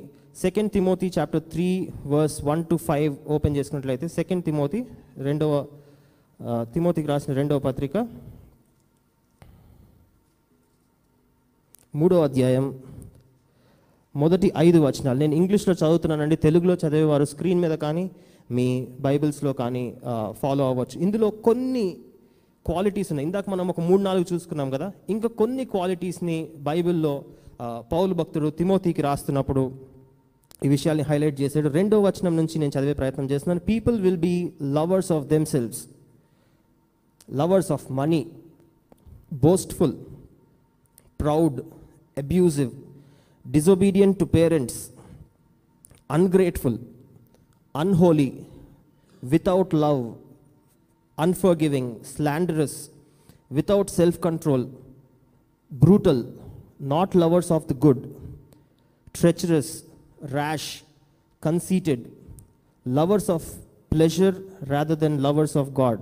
[0.42, 1.66] second Timothy chapter three
[2.12, 4.80] verse one to five open చేసుకున్నట్లయితే సెకండ్ తిమోతి
[5.18, 5.52] రెండవ
[6.74, 7.96] తిమోతికి రాసిన రెండవ పత్రిక
[12.00, 12.66] మూడో అధ్యాయం
[14.14, 15.18] మొదటి ఐదు వచనాలు.
[15.18, 18.04] నేను ఇంగ్లీష్లో చదువుతున్నానండి తెలుగులో చదివేవారు స్క్రీన్ మీద కానీ
[18.50, 18.66] మీ
[19.00, 19.84] బైబిల్స్లో కానీ
[20.40, 20.96] ఫాలో అవ్వచ్చు.
[21.00, 21.86] ఇందులో కొన్ని
[22.66, 23.26] క్వాలిటీస్ ఉన్నాయి.
[23.28, 26.38] ఇందాక మనం ఒక మూడు నాలుగు చూసుకున్నాం కదా ఇంకా కొన్ని క్వాలిటీస్ని
[26.68, 27.14] బైబిల్లో
[27.92, 29.93] పౌలు భక్తుడు తిమోతికి రాస్తున్నప్పుడు
[30.64, 34.36] ఈ విషయాల్ని హైలైట్ చేశాడు రెండో వచనం నుంచి నేను చదివే ప్రయత్నం చేస్తున్నాను people will be
[34.78, 35.82] lovers of themselves
[37.40, 38.22] lovers of money
[39.46, 39.94] boastful
[41.20, 41.54] proud,
[42.16, 42.72] abusive,
[43.46, 44.90] disobedient to parents,
[46.10, 46.76] ungrateful,
[47.74, 48.30] unholy,
[49.22, 50.02] without love,
[51.18, 52.90] unforgiving, slanderous,
[53.50, 54.62] without self control,
[55.72, 56.20] brutal,
[56.78, 58.00] not lovers of the good,
[59.14, 59.70] treacherous,
[60.32, 60.68] rash
[61.42, 62.04] conceited
[62.86, 63.46] lovers of
[63.92, 66.00] pleasure rather than lovers of God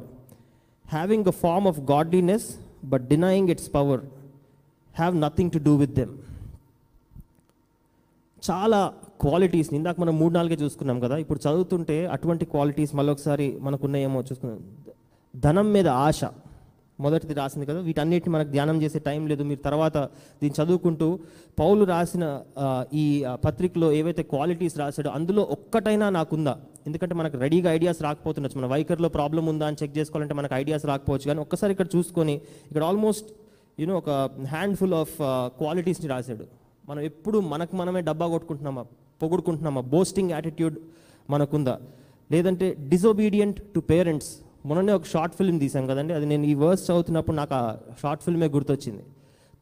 [0.85, 2.47] having a form of godliness
[2.85, 4.03] but denying its power
[4.95, 6.13] have nothing to do with them
[8.43, 8.81] చాలా
[9.21, 14.61] qualities ఇందాక మనం మూడు నాలుగే చూసుకున్నాం కదా ఇప్పుడు చదువుతుంటే అటువంటి క్వాలిటీస్ మళ్ళొకసారి మనకున్నాయేమో చూసుకున్నాం
[15.35, 16.21] ధనం మీద ఆశ
[16.99, 17.81] మొదటిది రాసింది కదా.
[17.87, 19.43] వీటన్నిటిని మనకు ధ్యానం చేసే టైం లేదు.
[19.51, 19.97] మీరు తర్వాత
[20.41, 21.09] దీన్ని చదువుకుంటూ
[21.61, 22.25] పౌలు రాసిన
[23.03, 23.05] ఈ
[23.45, 26.55] పత్రికలో ఏవైతే క్వాలిటీస్ రాశాడో అందులో ఒక్కటైనా నాకుందా?
[26.87, 28.59] ఎందుకంటే మనకు రెడీగా ఐడియాస్ రాకపోతుండొచ్చు.
[28.61, 31.27] మన వైఖరిలో ప్రాబ్లం ఉందా అని చెక్ చేసుకోవాలంటే మనకు ఐడియాస్ రాకపోవచ్చు.
[31.31, 32.35] కానీ ఒక్కసారి ఇక్కడ చూసుకొని
[32.69, 33.31] ఇక్కడ ఆల్మోస్ట్
[33.81, 34.11] యూనో ఒక
[34.55, 35.17] హ్యాండ్ఫుల్ ఆఫ్
[35.61, 36.47] క్వాలిటీస్ని రాశాడు.
[36.89, 38.85] మనం ఎప్పుడు మనకు మనమే డబ్బా కొట్టుకుంటున్నామా
[39.23, 39.81] పొగుడుకుంటున్నామా?
[39.81, 40.77] Boasting attitude
[41.31, 41.75] మనకుందా?
[42.33, 44.31] లేదంటే డిజొబీడియంట్ టు పేరెంట్స్
[44.67, 46.13] మొన్ననే ఒక షార్ట్ ఫిల్మ్ తీసాం కదండి.
[46.15, 49.05] అది నేను ఈ వర్స్ చదువుతున్నప్పుడు నాకు ఆ షార్ట్ ఫిల్మే గుర్తొచ్చింది.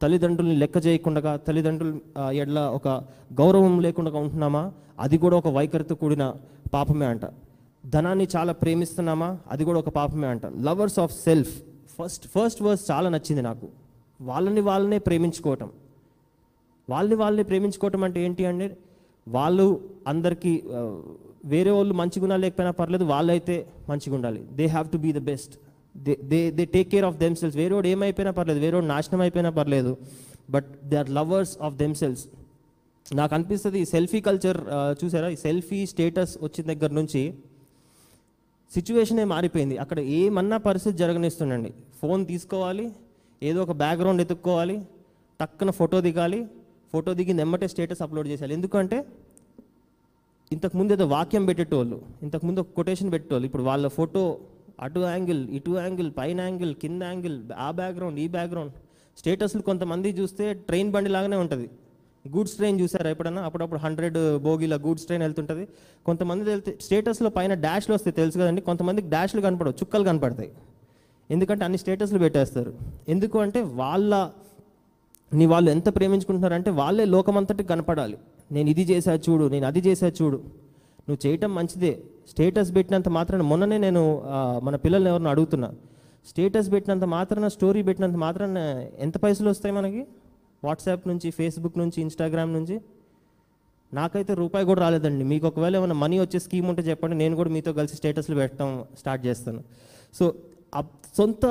[0.01, 1.99] తల్లిదండ్రుల్ని లెక్క చేయకుండా తల్లిదండ్రులు
[2.31, 2.87] ఎడ్ల ఒక
[3.33, 4.63] గౌరవం లేకుండా ఉంటున్నామా?
[4.99, 6.33] అది కూడా ఒక వైఖరితో కూడిన
[6.73, 7.25] పాపమే అంట.
[7.85, 9.37] ధనాన్ని చాలా ప్రేమిస్తున్నామా?
[9.51, 10.45] అది కూడా ఒక పాపమే అంట.
[10.45, 11.61] Lovers of self
[11.97, 13.67] first first verse చాలా నచ్చింది నాకు.
[14.21, 15.69] వాళ్ళని వాళ్ళనే ప్రేమించుకోవటం.
[16.89, 18.77] వాళ్ళని వాళ్ళని ప్రేమించుకోవటం అంటే ఏంటి అంటే
[19.27, 19.65] వాళ్ళు
[20.07, 20.63] అందరికీ
[21.53, 23.55] వేరే వాళ్ళు మంచిగా ఉన్నా లేకపోయినా పర్లేదు వాళ్ళైతే
[23.89, 24.41] మంచిగా ఉండాలి.
[24.59, 25.53] They have to be the best
[26.05, 29.97] they they they take care of them themselves వేరేవాడు ఏమైపోయినా పర్లేదు వేరేవాడు నాశనం అయిపోయినా పర్లేదు
[30.49, 32.23] but they are lovers of themselves
[33.05, 34.57] నాకు అనిపిస్తుంది ఈ సెల్ఫీ కల్చర్
[35.01, 35.29] చూసారా?
[35.29, 37.21] ఈ సెల్ఫీ స్టేటస్ వచ్చిన దగ్గర నుంచి
[38.71, 39.75] సిచ్యువేషనే మారిపోయింది.
[39.83, 41.71] అక్కడ ఏమన్నా పరిస్థితి జరగనిస్తుండండి.
[42.01, 42.85] ఫోన్ తీసుకోవాలి
[43.43, 44.77] ఏదో ఒక బ్యాక్గ్రౌండ్ ఎత్తుక్కోవాలి
[45.39, 46.39] టక్కున ఫోటో దిగాలి
[46.91, 48.53] ఫోటో దిగి నెమ్మటే స్టేటస్ అప్లోడ్ చేసేయాలి.
[48.53, 48.97] ఎందుకంటే
[50.51, 54.21] ఇంతకుముందు ఏదో వాక్యం పెట్టేటోళ్ళు ఇంతకుముందు ఒక కొటేషన్ పెట్టేటోళ్ళు ఇప్పుడు వాళ్ళ ఫోటో
[54.85, 58.73] అటు యాంగిల్ ఇటు యాంగిల్ పైన యాంగిల్ కింద యాంగిల్ ఆ బ్యాక్గ్రౌండ్ ఈ బ్యాక్గ్రౌండ్
[59.19, 61.69] స్టేటస్లు కొంతమంది చూస్తే ట్రైన్ బండి లాగానే ఉంటుంది.
[62.25, 63.41] గూడ్స్ ట్రైన్ చూసారా ఎప్పుడన్నా?
[63.43, 65.67] అప్పుడప్పుడు హండ్రెడ్ బోగీల గూడ్స్ ట్రైన్ వెళ్తుంటుంది.
[66.05, 68.61] కొంతమంది వెళ్తే స్టేటస్లో పైన డాష్లు వస్తాయి తెలుసు కదండి.
[68.61, 70.51] కొంతమందికి డాష్లు కనపడవు చుక్కలు కనపడతాయి.
[71.29, 72.73] ఎందుకంటే అన్ని స్టేటస్లు పెట్టేస్తారు.
[73.09, 74.29] ఎందుకు అంటే వాళ్ళ
[75.33, 78.17] నీ వాళ్ళు ఎంత ప్రేమించుకుంటున్నారంటే వాళ్ళే లోకమంతటి కనపడాలి.
[78.55, 80.37] నేను ఇది చేశా చూడు నేను అది చేశా చూడు.
[81.05, 81.93] నువ్వు చేయటం మంచిదే.
[82.31, 84.01] స్టేటస్ పెట్టినంత మాత్రాన మొన్ననే నేను
[84.65, 85.69] మన పిల్లల్ని ఎవరిని అడుగుతున్నా.
[86.29, 88.57] స్టేటస్ పెట్టినంత మాత్రాన స్టోరీ పెట్టినంత మాత్రాన
[89.05, 90.01] ఎంత పైసలు వస్తాయి మనకి?
[90.63, 92.75] వాట్సాప్ నుంచి ఫేస్బుక్ నుంచి ఇన్స్టాగ్రామ్ నుంచి?
[93.93, 95.23] నాకైతే రూపాయి కూడా రాలేదండి.
[95.31, 97.15] మీకు ఒకవేళ ఏమైనా మనీ వచ్చే స్కీమ్ ఉంటే చెప్పండి.
[97.21, 99.61] నేను కూడా మీతో కలిసి స్టేటస్లు పెట్టడం స్టార్ట్ చేస్తాను.
[100.17, 100.25] సో
[101.17, 101.45] సొంత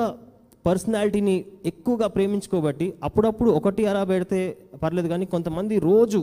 [0.67, 4.39] పర్సనాలిటీని ఎక్కువగా ప్రేమించుకోబట్టి అప్పుడప్పుడు ఒకటి అలా పెడితే
[4.83, 6.21] పర్లేదు కానీ కొంతమంది రోజు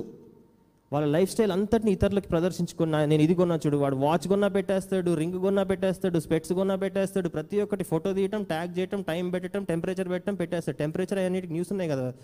[0.93, 5.39] వాళ్ళ లైఫ్ స్టైల్ అంతటిని ఇతరులకు ప్రదర్శించుకున్నా నేను ఇది కొన్నా చూడు వాడు వాచ్ కొన్నా పెట్టేస్తాడు రింగ్
[5.39, 10.35] కొన్నా పెట్టేస్తాడు స్పెట్స్ కొన్నా పెట్టేస్తాడు ప్రతి ఒక్కటి ఫోటో తీయటం ట్యాగ్ చేయటం టైం పెట్టడం టెంపరేచర్ పెట్టడం
[10.35, 10.77] పెట్టేస్తాడు.
[10.77, 12.15] టెంపరేచర్ అన్నిటికి న్యూస్ ఉన్నాయి కదా.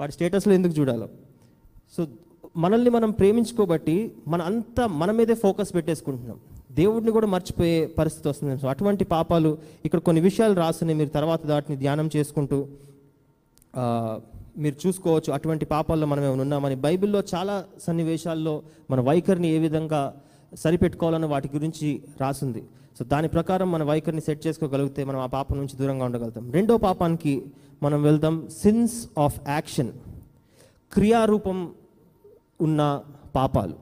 [0.00, 1.08] వాడి స్టేటస్లో ఎందుకు చూడాలో.
[1.96, 2.06] సో
[2.56, 6.38] మనల్ని మనం ప్రేమించుకోబట్టి మన అంతా మన మీదే ఫోకస్ పెట్టేసుకుంటున్నాం.
[6.72, 8.60] దేవుడిని కూడా మర్చిపోయే పరిస్థితి వస్తుంది.
[8.60, 12.68] సో అటువంటి పాపాలు ఇక్కడ కొన్ని విషయాలు రాస్తున్నాయి మీరు తర్వాత వాటిని ధ్యానం చేసుకుంటూ
[14.58, 20.14] మీరు చూసుకోవచ్చు అటువంటి పాపాల్లో మనం ఏమైనా ఉన్నామని బైబిల్లో చాలా సన్నివేశాల్లో మన వైఖరిని ఏ విధంగా
[20.54, 22.64] సరిపెట్టుకోవాలని వాటి గురించి రాసింది.
[22.98, 26.52] సో దాని ప్రకారం మన వైఖరిని సెట్ చేసుకోగలిగితే మనం ఆ పాపం నుంచి దూరంగా ఉండగలుగుతాం.
[26.52, 27.42] రెండో పాపానికి
[27.82, 28.48] మనం వెళ్దాం.
[28.48, 29.92] సిన్స్ ఆఫ్ యాక్షన్
[30.92, 31.74] క్రియారూపం
[32.60, 33.02] ఉన్న
[33.36, 33.74] పాపాలు.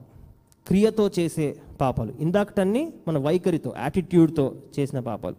[0.67, 2.13] క్రియతో చేసే పాపాలు.
[2.21, 5.37] ఇందాకటన్ని మన వైఖరితో యాటిట్యూడ్తో చేసిన పాపాలు.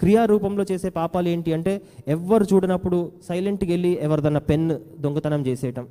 [0.00, 5.88] క్రియారూపంలో చేసే పాపాలు ఏంటి అంటే ఎవ్వరు చూడనప్పుడు సైలెంట్కి వెళ్ళి ఎవరిదన్నా పెన్ దొంగతనం చేసేయటం.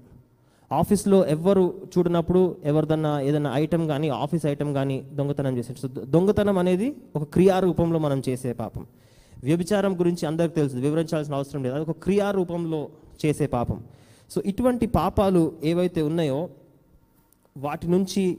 [0.71, 6.95] ఆఫీస్లో ఎవ్వరు చూడనప్పుడు ఎవరిదన్నా ఏదైనా ఐటమ్ కానీ ఆఫీస్ ఐటమ్ కానీ దొంగతనం చేసేట సో దొంగతనం అనేది
[7.15, 8.85] ఒక క్రియారూపంలో మనం చేసే పాపం.
[9.43, 11.75] వ్యభిచారం గురించి అందరికి తెలుసు వివరించాల్సిన అవసరం లేదు.
[11.75, 12.89] అది ఒక క్రియారూపంలో
[13.25, 13.83] చేసే పాపం.
[14.31, 16.49] సో ఇటువంటి పాపాలు ఏవైతే ఉన్నాయో
[17.57, 18.37] వాటి నుంచి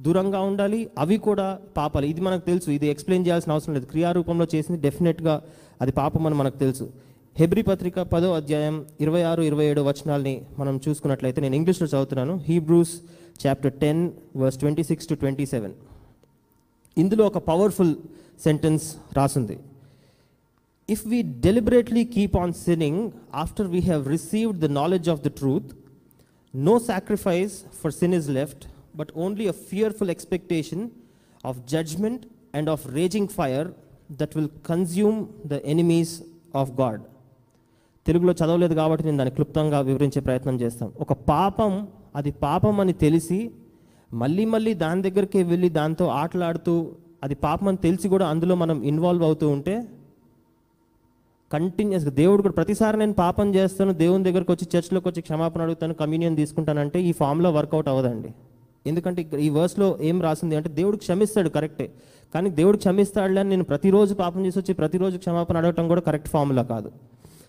[0.00, 0.90] దూరంగా ఉండాలి.
[0.98, 2.06] అవి కూడా పాపాలు.
[2.06, 2.70] ఇది మనకు తెలుసు.
[2.70, 3.86] ఇది ఎక్స్ప్లెయిన్ చేయాల్సిన అవసరం లేదు.
[3.86, 5.42] క్రియారూపంలో చేసింది డెఫినెట్గా
[5.80, 6.92] అది పాపం అని మనకు తెలుసు.
[7.38, 12.36] హెబ్రి పత్రిక పదో అధ్యాయం ఇరవై ఆరు ఇరవై ఏడు వచనాల్ని మనం చూసుకున్నట్లయితే నేను ఇంగ్లీష్లో చదువుతున్నాను.
[12.36, 13.00] Hebrews
[13.46, 15.72] chapter ten verse twenty six to twenty seven.
[16.98, 17.94] ఇందులో ఒక పవర్ఫుల్
[18.44, 19.58] సెంటెన్స్ రాసింది.
[20.90, 25.70] If we deliberately keep on sinning after we have received the knowledge of the truth
[26.56, 28.64] no sacrifice for sin is left
[29.00, 30.80] but only a fearful expectation
[31.44, 32.20] of judgment
[32.54, 33.66] and of raging fire
[34.12, 36.10] that will consume the enemies
[36.54, 36.98] of God.
[38.06, 41.72] తెలుగులో చదవలేదు కాబట్టి నేను దాన్ని క్లుప్తంగా వివరించే ప్రయత్నం చేస్తాను ఒక పాపం
[42.16, 43.38] అది పాపం అని తెలిసి
[44.10, 46.74] మళ్ళీ మళ్ళీ దాని దగ్గరికి వెళ్ళి దాంతో ఆటలాడుతూ
[47.22, 49.74] అది పాపం అని తెలిసి కూడా అందులో మనం ఇన్వాల్వ్ అవుతూ ఉంటే
[51.50, 56.36] కంటిన్యూస్గా దేవుడు కూడా ప్రతిసారి నేను పాపం చేస్తాను దేవుని దగ్గరకు వచ్చి చర్చ్లోకి వచ్చి క్షమాపణ అడుగుతాను కమ్యూనియన్
[56.36, 58.30] తీసుకుంటానంటే ఈ ఫామ్లో వర్కౌట్ అవ్వదండి
[58.86, 61.92] ఎందుకంటే ఈ వర్స్లో ఏం రాసింది అంటే దేవుడు క్షమిస్తాడు కరెక్టే.
[62.34, 66.62] కానీ దేవుడు క్షమిస్తాడులే అని నేను ప్రతిరోజు పాపం చేసి వచ్చి ప్రతిరోజు క్షమాపణ అడగటం కూడా కరెక్ట్ ఫార్ములా
[66.62, 66.92] కాదు.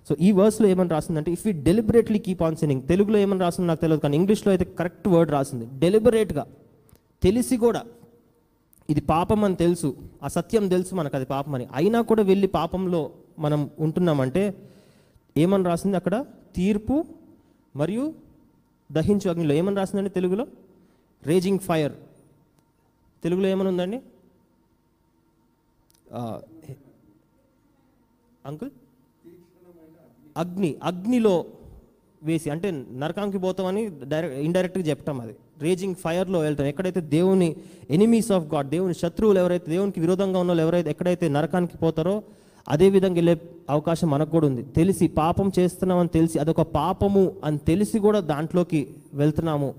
[0.10, 3.82] సో ఈ వర్స్లో ఏమని రాసిందంటే if you deliberately keep on sinning తెలుగులో ఏమని రాసింది నాకు
[3.82, 5.68] తెలియదు కానీ ఇంగ్లీష్లో అయితే కరెక్ట్ వర్డ్ రాసింది.
[5.80, 6.46] డెలిబరేట్గా
[7.24, 7.84] తెలిసి కూడా
[8.90, 11.68] ఇది పాపం అని తెలుసు ఆ సత్యం తెలుసు మనకు అది పాపం అని.
[11.74, 14.56] అయినా కూడా వెళ్ళి పాపంలో మనం ఉంటున్నామంటే
[15.38, 16.26] ఏమని రాసింది అక్కడ?
[16.56, 17.06] తీర్పు
[17.76, 18.14] మరియు
[18.92, 19.54] దహించు అగ్నిలో.
[19.54, 20.48] ఏమని రాసిందండి తెలుగులో?
[21.26, 21.94] రేజింగ్ ఫైర్
[23.24, 24.02] తెలుగులో ఏమనుందండి?
[28.46, 28.70] అంకుల్?
[30.38, 31.46] అగ్ని అగ్నిలో
[32.24, 35.36] వేసి అంటే నరకానికి పోతామని డైరెక్ట్ ఇండైరెక్ట్గా చెప్పటం అది.
[35.60, 36.68] రేజింగ్ ఫైర్లో వెళ్తాం.
[36.68, 37.56] ఎక్కడైతే దేవుని
[37.90, 42.24] ఎనిమీస్ ఆఫ్ గాడ్ దేవుని శత్రువులు ఎవరైతే దేవునికి విరోధంగా ఉన్న వాళ్ళు ఎవరైతే ఎక్కడైతే నరకానికి పోతారో
[42.68, 44.64] అదే విధంగా వెళ్ళే అవకాశం మనకు కూడా ఉంది.
[44.64, 49.76] తెలిసి పాపం చేస్తున్నామని తెలిసి అదొక పాపము అని తెలిసి కూడా దాంట్లోకి వెళ్తున్నాము.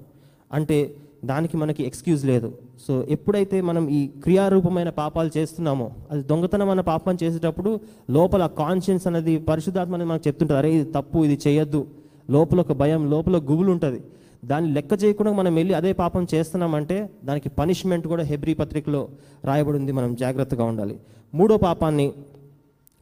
[0.53, 2.49] అంటే దానికి మనకి ఎక్స్క్యూజ్ లేదు.
[2.85, 7.81] సో ఎప్పుడైతే మనం ఈ క్రియారూపమైన పాపాలు చేస్తున్నామో అది దొంగతనం అన్న పాపం చేసేటప్పుడు
[8.17, 10.59] లోపల కాన్షియన్స్ అనేది పరిశుద్ధాత్మ అనేది మనకు చెప్తుంటుంది.
[10.59, 11.83] అరే ఇది తప్పు ఇది చేయొద్దు.
[12.31, 14.01] లోపల ఒక భయం లోపల గుబులు ఉంటుంది.
[14.45, 19.09] దాన్ని లెక్క చేయకుండా మనం వెళ్ళి అదే పాపం చేస్తున్నామంటే దానికి పనిష్మెంట్ కూడా హెబ్రీ పత్రికలో
[19.45, 20.97] రాయబడి ఉంది మనం జాగ్రత్తగా ఉండాలి.
[21.35, 22.13] మూడో పాపాన్ని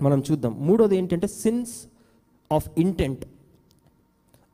[0.00, 0.52] మనం చూద్దాం.
[0.68, 1.76] మూడోది ఏంటంటే సిన్స్
[2.52, 3.24] ఆఫ్ ఇంటెంట్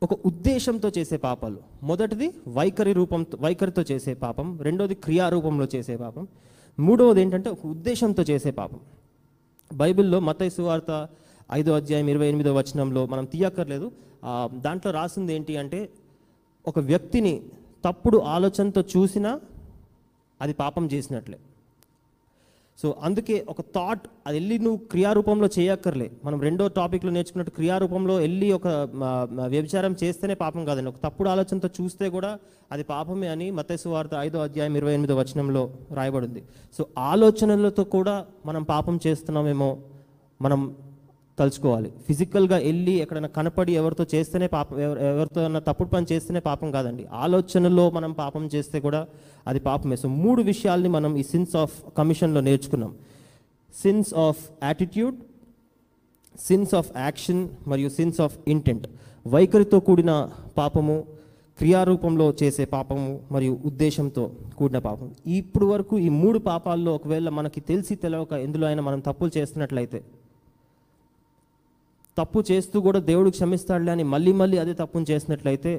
[0.02, 1.58] ఒక ఉద్దేశంతో చేసే పాపాలు.
[1.82, 4.58] మొదటిది వైఖరి రూపంతో వైఖరితో చేసే పాపం.
[4.62, 6.28] రెండోది క్రియారూపంలో చేసే పాపం.
[6.78, 8.80] మూడవది ఏంటంటే ఒక ఉద్దేశంతో చేసే పాపం.
[9.72, 11.08] బైబిల్లో మతై సువార్త
[11.52, 13.92] ఐదో అధ్యాయం ఇరవై ఎనిమిదో వచనంలో మనం తీయక్కర్లేదు.
[14.54, 15.88] దాంట్లో రాసింది ఏంటి అంటే
[16.66, 17.42] ఒక వ్యక్తిని
[17.84, 19.40] తప్పుడు ఆలోచనతో చూసినా
[20.42, 21.38] అది పాపం చేసినట్లే.
[22.82, 26.10] సో అందుకే ఒక థాట్ అది వెళ్ళి నువ్వు క్రియారూపంలో చేయక్కర్లే.
[26.24, 28.66] మనం రెండో టాపిక్లో నేర్చుకున్నట్టు క్రియారూపంలో వెళ్ళి ఒక
[29.54, 30.90] వ్యభిచారం చేస్తేనే పాపం కాదండి.
[30.90, 32.38] ఒక తప్పుడు ఆలోచనతో చూస్తే కూడా
[32.72, 35.62] అది పాపమే అని మతేసు వార్త ఐదో అధ్యాయం ఇరవై ఎనిమిదో వచనంలో
[35.92, 36.42] రాయబడింది.
[36.78, 39.70] సో ఆలోచనలతో కూడా మనం పాపం చేస్తున్నామేమో
[40.42, 40.60] మనం
[41.38, 41.92] తలుచుకోవాలి.
[42.06, 47.06] ఫిజికల్గా వెళ్ళి ఎక్కడైనా కనపడి ఎవరితో చేస్తేనే పాపం ఎవరు- ఎవరితో తప్పుడు పని చేస్తేనే పాపం కాదండి.
[47.12, 49.06] ఆలోచనలో మనం పాపం చేస్తే కూడా
[49.46, 49.96] అది పాపమే.
[49.96, 52.94] సో మూడు విషయాల్ని మనం ఈ సిన్స్ ఆఫ్ కమిషన్లో నేర్చుకున్నాం.
[53.82, 55.16] Sins of attitude
[56.40, 58.86] sins of action మరియు సిన్స్ ఆఫ్ ఇంటెంట్
[59.26, 61.04] వైఖరితో కూడిన పాపము
[61.58, 67.94] క్రియారూపంలో చేసే పాపము మరియు ఉద్దేశంతో కూడిన పాపం ఇప్పుడు వరకు ఈ మూడు పాపాల్లో ఒకవేళ మనకి తెలిసి
[67.94, 70.04] తెలవక ఎందులో అయినా మనం తప్పులు చేస్తున్నట్లయితే
[72.18, 75.72] తప్పు చేస్తూ కూడా దేవుడు క్షమిస్తాడులే అని మళ్ళీ మళ్ళీ అదే తప్పును చేసినట్లయితే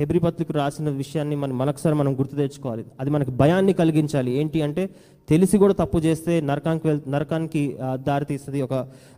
[0.00, 2.84] హెబ్రి పత్రిక రాసిన విషయాన్ని మనం మనఒకసారి మనం గుర్తు తెచ్చుకోవాలి.
[3.00, 4.30] అది మనకు భయాన్ని కలిగించాలి.
[4.40, 4.84] ఏంటి అంటే
[5.28, 7.62] తెలిసి కూడా తప్పు చేస్తే నరకానికి వెళ్ నరకానికి
[8.06, 8.62] దారితీస్తుంది.
[8.62, 8.74] ఒక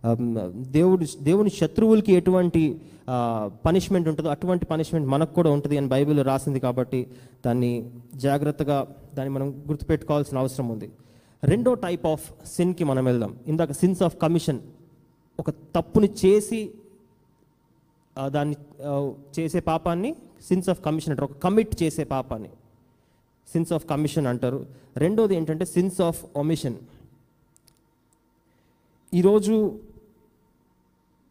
[0.06, 2.62] దేవుడు దేవుడి దేవుని శత్రువులకి ఎటువంటి
[3.66, 7.06] పనిష్మెంట్ ఉంటుందో అటువంటి పనిష్మెంట్ మనకు కూడా ఉంటుంది అని బైబిల్ రాసింది కాబట్టి
[7.46, 7.72] దాన్ని
[8.26, 8.78] జాగ్రత్తగా
[9.14, 10.90] దాన్ని మనం గుర్తుపెట్టుకోవాల్సిన అవసరం ఉంది.
[11.44, 13.34] రెండో టైప్ ఆఫ్ సిన్కి మనం వెళ్దాం.
[13.46, 14.60] ఇందాక సిన్స్ ఆఫ్ కమిషన్
[15.42, 16.60] ఒక తప్పుని చేసి
[18.34, 18.56] దాన్ని
[19.38, 20.10] చేసే పాపాన్ని
[20.48, 21.28] సిన్స్ ఆఫ్ కమిషన్ అంటారు.
[21.30, 22.50] ఒక కమిట్ చేసే పాపాన్ని.
[23.52, 24.58] సిన్స్ ఆఫ్ కమిషన్ అంటారు.
[25.04, 26.76] రెండోది ఏంటంటే సిన్స్ ఆఫ్ ఒమిషన్
[29.14, 29.56] ఈరోజు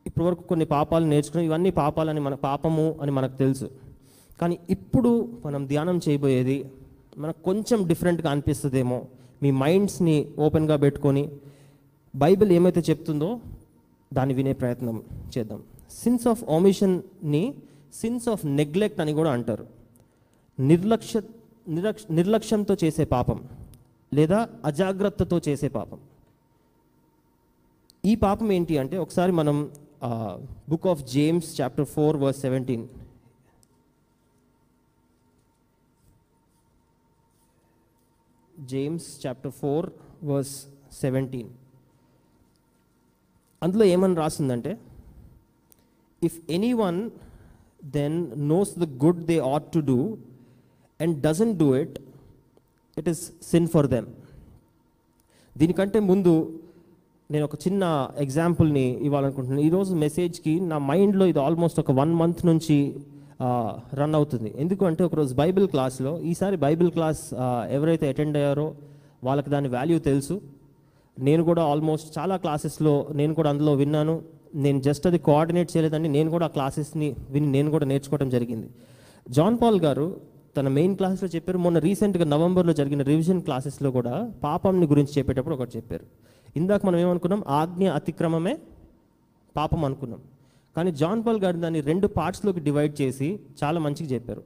[0.07, 1.45] ఇప్పటివరకు కొన్ని పాపాలు నేర్చుకున్నాం.
[1.49, 3.67] ఇవన్నీ పాపాలని మన పాపము అని మనకు తెలుసు.
[4.41, 5.11] కానీ ఇప్పుడు
[5.45, 6.57] మనం ధ్యానం చేయబోయేది
[7.17, 8.99] మనకు కొంచెం డిఫరెంట్గా అనిపిస్తుందేమో.
[9.43, 11.23] మీ మైండ్స్ని ఓపెన్గా పెట్టుకొని
[12.15, 13.29] బైబిల్ ఏమైతే చెప్తుందో
[14.13, 14.95] దాన్ని వినే ప్రయత్నం
[15.33, 15.59] చేద్దాం.
[16.01, 17.43] సిన్స్ ఆఫ్ ఓమిషన్ని
[18.01, 19.65] సిన్స్ ఆఫ్ నెగ్లెక్ట్ అని కూడా అంటారు.
[20.59, 21.21] నిర్లక్ష్య
[21.75, 23.39] నిరక్ష నిర్లక్ష్యంతో చేసే పాపం
[24.11, 25.99] లేదా అజాగ్రత్తతో చేసే పాపం.
[28.09, 29.57] ఈ పాపం ఏంటి అంటే ఒకసారి మనం
[30.71, 32.85] book of James chapter four verse seventeen
[38.71, 39.87] James chapter four
[40.31, 40.55] verse
[41.01, 41.51] seventeen
[43.65, 44.71] అందులో ఏమని రాసిందంటే
[46.27, 46.37] if
[46.83, 46.99] anyone
[47.97, 48.17] then
[48.51, 49.97] knows the good they ought to do
[50.99, 51.95] and doesn't do it
[52.99, 53.21] it is
[53.51, 54.07] sin for them
[55.55, 56.33] దీనికంటే ముందు
[57.33, 57.83] నేను ఒక చిన్న
[58.23, 59.63] ఎగ్జాంపుల్ని ఇవ్వాలనుకుంటున్నాను.
[59.67, 62.77] ఈరోజు మెసేజ్కి నా మైండ్లో ఇది ఆల్మోస్ట్ ఒక వన్ మంత్ నుంచి
[63.99, 64.49] రన్ అవుతుంది.
[64.63, 67.21] ఎందుకంటే ఒకరోజు బైబిల్ క్లాస్లో ఈసారి బైబిల్ క్లాస్
[67.77, 68.67] ఎవరైతే అటెండ్ అయ్యారో
[69.27, 70.35] వాళ్ళకి దాని వాల్యూ తెలుసు.
[71.21, 74.21] నేను కూడా ఆల్మోస్ట్ చాలా క్లాసెస్లో నేను కూడా అందులో విన్నాను.
[74.55, 76.09] నేను జస్ట్ అది కోఆర్డినేట్ చేయలేదండి.
[76.09, 78.69] నేను కూడా ఆ క్లాసెస్ని విని నేను కూడా నేర్చుకోవడం జరిగింది.
[79.29, 80.21] జాన్ పాల్ గారు
[80.57, 81.57] తన మెయిన్ క్లాస్లో చెప్పారు.
[81.57, 86.05] మొన్న రీసెంట్గా నవంబర్లో జరిగిన రివిజన్ క్లాసెస్లో కూడా పాపంని గురించి చెప్పేటప్పుడు ఒకటి చెప్పారు.
[86.55, 87.43] ఇందాక మనం ఏమనుకున్నాం?
[87.47, 88.57] ఆజ్ఞ అతిక్రమమే
[89.57, 90.19] పాపం అనుకున్నాం.
[90.75, 94.43] కానీ జాన్ పాల్ గారు దాన్ని రెండు పార్ట్స్లోకి డివైడ్ చేసి చాలా మంచిగా చెప్పారు.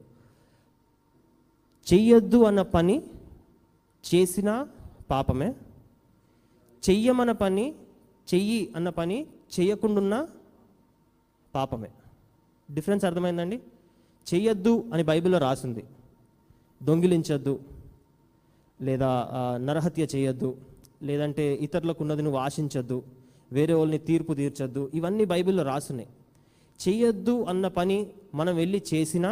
[1.92, 3.02] చెయ్యొద్దు అన్న పని
[4.14, 4.66] చేసిన
[5.10, 5.54] పాపమే
[6.86, 7.64] చెయ్యమన్న పని
[8.34, 9.18] చెయ్యి అన్న పని
[9.54, 10.28] చెయ్యకుండా
[11.54, 11.90] పాపమే.
[12.74, 13.56] డిఫరెన్స్ అర్థమైందండి?
[14.28, 15.84] చెయ్యొద్దు అని బైబిల్లో రాసింది.
[16.82, 17.54] దొంగిలించొద్దు
[18.82, 19.10] లేదా
[19.66, 20.50] నరహత్య చేయొద్దు
[21.02, 23.02] లేదంటే ఇతరులకు ఉన్నది నువ్వు ఆశించొద్దు
[23.52, 26.08] వేరే వాళ్ళని తీర్పు తీర్చొద్దు ఇవన్నీ బైబిల్లో రాసున్నాయి.
[26.84, 27.98] చెయ్యొద్దు అన్న పని
[28.34, 29.30] మనం వెళ్ళి చేసినా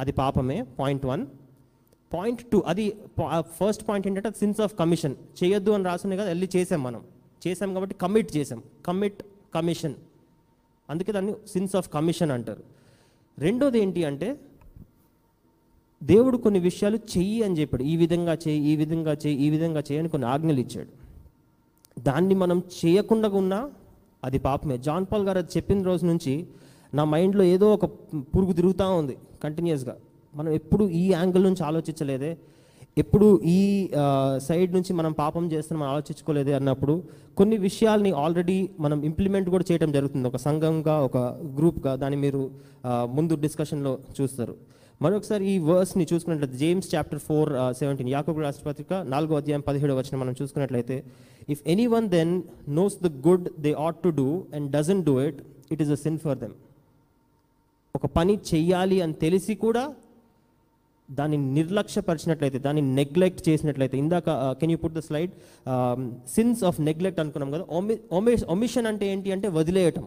[0.00, 1.26] అది పాపమే పాయింట్ వన్.
[2.12, 2.84] పాయింట్ టూ అది
[3.40, 7.02] ఫస్ట్ పాయింట్ ఏంటంటే సిన్స్ ఆఫ్ కమిషన్ చేయొద్దు అని రాసున్నాయి కదా వెళ్ళి చేసాం మనం.
[7.46, 8.62] చేసాం కాబట్టి కమిట్ చేసాం.
[8.86, 9.22] కమిట్
[9.54, 9.94] కమిషన్
[10.90, 12.62] అందుకే దాన్ని సిన్స్ ఆఫ్ కమిషన్ అంటారు.
[13.38, 14.40] రెండోది ఏంటి అంటే
[16.02, 17.82] దేవుడు కొన్ని విషయాలు చెయ్యి అని చెప్పాడు.
[17.82, 20.90] ఈ విధంగా చేయి ఈ విధంగా చేయి ఈ విధంగా చేయి అని కొన్ని ఆజ్ఞలు ఇచ్చాడు.
[22.00, 23.70] దాన్ని మనం చేయకుండా ఉన్నా
[24.24, 24.78] అది పాపమే.
[24.78, 26.46] జాన్ పాల్ గారు అది చెప్పిన రోజు నుంచి
[26.94, 27.84] నా మైండ్లో ఏదో ఒక
[28.34, 29.96] పురుగు తిరుగుతూ ఉంది కంటిన్యూస్గా
[30.38, 32.30] మనం ఎప్పుడు ఈ యాంగిల్ నుంచి ఆలోచించలేదే
[33.02, 33.60] ఎప్పుడు ఈ
[34.46, 36.94] సైడ్ నుంచి మనం పాపం చేస్తున్నాం ఆలోచించుకోలేదే అన్నప్పుడు
[37.38, 40.26] కొన్ని విషయాల్ని ఆల్రెడీ మనం ఇంప్లిమెంట్ కూడా చేయడం జరుగుతుంది.
[40.30, 41.16] ఒక సంఘంగా ఒక
[41.58, 42.42] గ్రూప్గా దాన్ని మీరు
[43.16, 44.54] ముందు డిస్కషన్లో చూస్తారు.
[45.04, 50.34] మరొకసారి ఈ వర్స్ని చూసుకున్నట్లయితే జేమ్స్ చాప్టర్ ఫోర్ సెవెంటీన్ యాకోబు రాష్ట్రపత్రిక నాలుగో అధ్యాయం పదిహేడు వచ్చిన మనం
[50.40, 50.96] చూసుకున్నట్లయితే
[51.54, 51.62] if
[51.96, 52.32] anyone then
[52.78, 55.38] knows the good they ought to do and doesn't do it
[55.74, 56.56] it is a sin for them
[57.94, 59.84] ఒక పని చెయ్యాలి అని తెలిసి కూడా
[61.18, 64.28] దాన్ని నిర్లక్ష్యపరిచినట్లయితే దాన్ని నెగ్లెక్ట్ చేసినట్లయితే ఇందాక
[64.60, 65.32] can you put the slide
[66.34, 70.04] sins of neglect అనుకున్నాం కదా ఒమి ఒమిషన్ అంటే ఏంటి అంటే వదిలేయటం.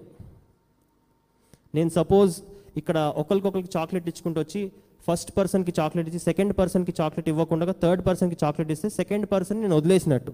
[1.78, 2.34] నేను సపోజ్
[2.82, 4.62] ఇక్కడ ఒకరికొకరికి చాక్లెట్ ఇచ్చుకుంటూ వచ్చి
[5.08, 9.76] ఫస్ట్ పర్సన్కి చాక్లెట్ ఇచ్చి సెకండ్ పర్సన్కి చాక్లెట్ ఇవ్వకుండా థర్డ్ పర్సన్కి చాక్లెట్ ఇస్తే సెకండ్ పర్సన్ నేను
[9.80, 10.34] వదిలేసినట్టు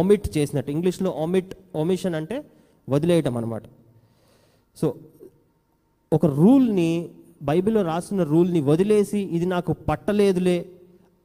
[0.00, 0.70] ఒమిట్ చేసినట్టు.
[0.76, 2.36] ఇంగ్లీష్లో ఒమిట్ ఒమిషన్ అంటే
[2.88, 3.64] వదిలేయటం అనమాట
[4.76, 4.86] సో
[6.12, 6.90] ఒక రూల్ని
[7.48, 10.58] బైబిల్లో రాసిన రూల్ని వదిలేసి ఇది నాకు పట్టలేదులే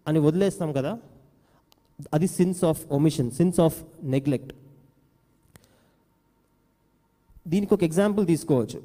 [0.10, 0.94] అని వదిలేస్తాం కదా
[2.16, 3.78] అది sins of omission sins of
[4.14, 4.54] neglect
[7.52, 8.80] దీనికి ఒక ఎగ్జాంపుల్ తీసుకోవచ్చు.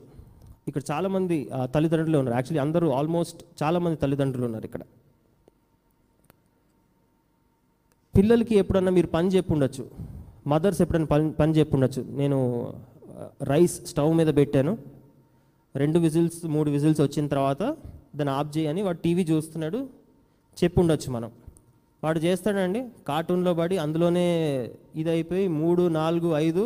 [0.68, 1.36] ఇక్కడ చాలామంది
[1.74, 2.36] తల్లిదండ్రులు ఉన్నారు.
[2.38, 4.82] యాక్చువల్లీ అందరూ ఆల్మోస్ట్ చాలామంది తల్లిదండ్రులు ఉన్నారు ఇక్కడ.
[8.14, 9.84] పిల్లలకి ఎప్పుడన్నా మీరు పని చెప్పి ఉండొచ్చు
[10.52, 12.38] మదర్స్ ఎప్పుడైనా పని పని చెప్పి ఉండొచ్చు నేను
[13.50, 14.72] రైస్ స్టవ్ మీద పెట్టాను.
[15.82, 17.62] రెండు విజిల్స్ మూడు విజిల్స్ వచ్చిన తర్వాత
[18.18, 19.78] దాన్ని ఆఫ్ చేయని వాడు టీవీ చూస్తున్నాడు
[20.58, 21.30] చెప్పి ఉండొచ్చు మనం.
[22.04, 24.26] వాడు చేస్తాడండి కార్టూన్లో పడి అందులోనే
[25.00, 26.64] ఇది అయిపోయి మూడు నాలుగు ఐదు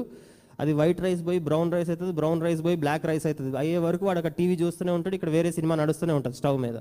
[0.60, 4.04] అది వైట్ రైస్ పోయి బ్రౌన్ రైస్ అవుతుంది బ్రౌన్ రైస్ పోయి బ్లాక్ రైస్ అవుతుంది అయ్యే వరకు
[4.06, 6.76] వాడు అక్కడ టీవీ చూస్తూనే ఉంటాడు ఇక్కడ వేరే సినిమా నడుస్తూనే ఉంటుంది స్టవ్ మీద.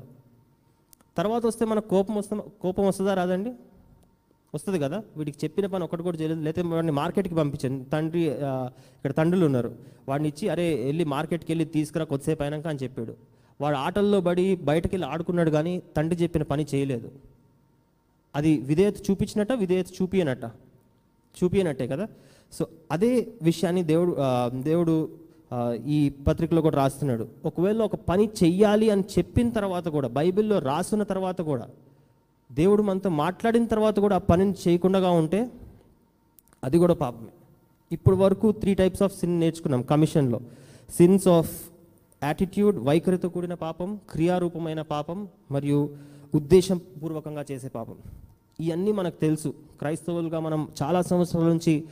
[1.18, 3.52] తర్వాత వస్తే మనకు కోపం వస్తా కోపం వస్తుందా రాదండి?
[4.56, 5.04] వస్తుంది కదా?
[5.18, 6.42] వీడికి చెప్పిన పని ఒకటి కూడా చేయలేదు.
[6.42, 9.76] లేకపోతే వాడిని మార్కెట్కి పంపించాను తండ్రి ఇక్కడ తండ్రులు ఉన్నారు.
[10.10, 13.14] వాడిని ఇచ్చి అరే వెళ్ళి మార్కెట్కి వెళ్ళి తీసుకురా కొద్దిసేపు అయినాక అని చెప్పాడు.
[13.62, 17.12] వాడు ఆటల్లో పడి బయటకు వెళ్ళి ఆడుకున్నాడు కానీ తండ్రి చెప్పిన పని చేయలేదు.
[18.36, 20.46] అది విధేయత చూపించినట్ట విధేయత చూపియనట్ట?
[21.40, 22.08] చూపియనట్టే కదా?
[22.54, 24.18] సో అదే విషయాన్ని దేవుడు
[24.62, 25.10] దేవుడు
[25.86, 27.28] ఈ పత్రికలో కూడా రాస్తున్నాడు.
[27.46, 31.68] ఒకవేళ ఒక పని చెయ్యాలి అని చెప్పిన తర్వాత కూడా బైబిల్లో రాసిన తర్వాత కూడా
[32.52, 35.50] దేవుడు మనతో మాట్లాడిన తర్వాత కూడా ఆ పనిని చేయకుండా ఉంటే
[36.64, 37.28] అది కూడా పాపమే.
[37.92, 40.40] ఇప్పుడు వరకు త్రీ టైప్స్ ఆఫ్ సిన్ నేర్చుకున్నాం కమిషన్లో.
[40.90, 41.52] సిన్స్ ఆఫ్
[42.24, 45.90] యాటిట్యూడ్ వైఖరితో కూడిన పాపం క్రియారూపమైన పాపం మరియు
[46.36, 47.96] ఉద్దేశపూర్వకంగా చేసే పాపం.
[48.60, 49.50] ఇవన్నీ మనకు తెలుసు.
[49.50, 51.84] క్రైస్తవులుగా మనం చాలా సంవత్సరాల నుంచి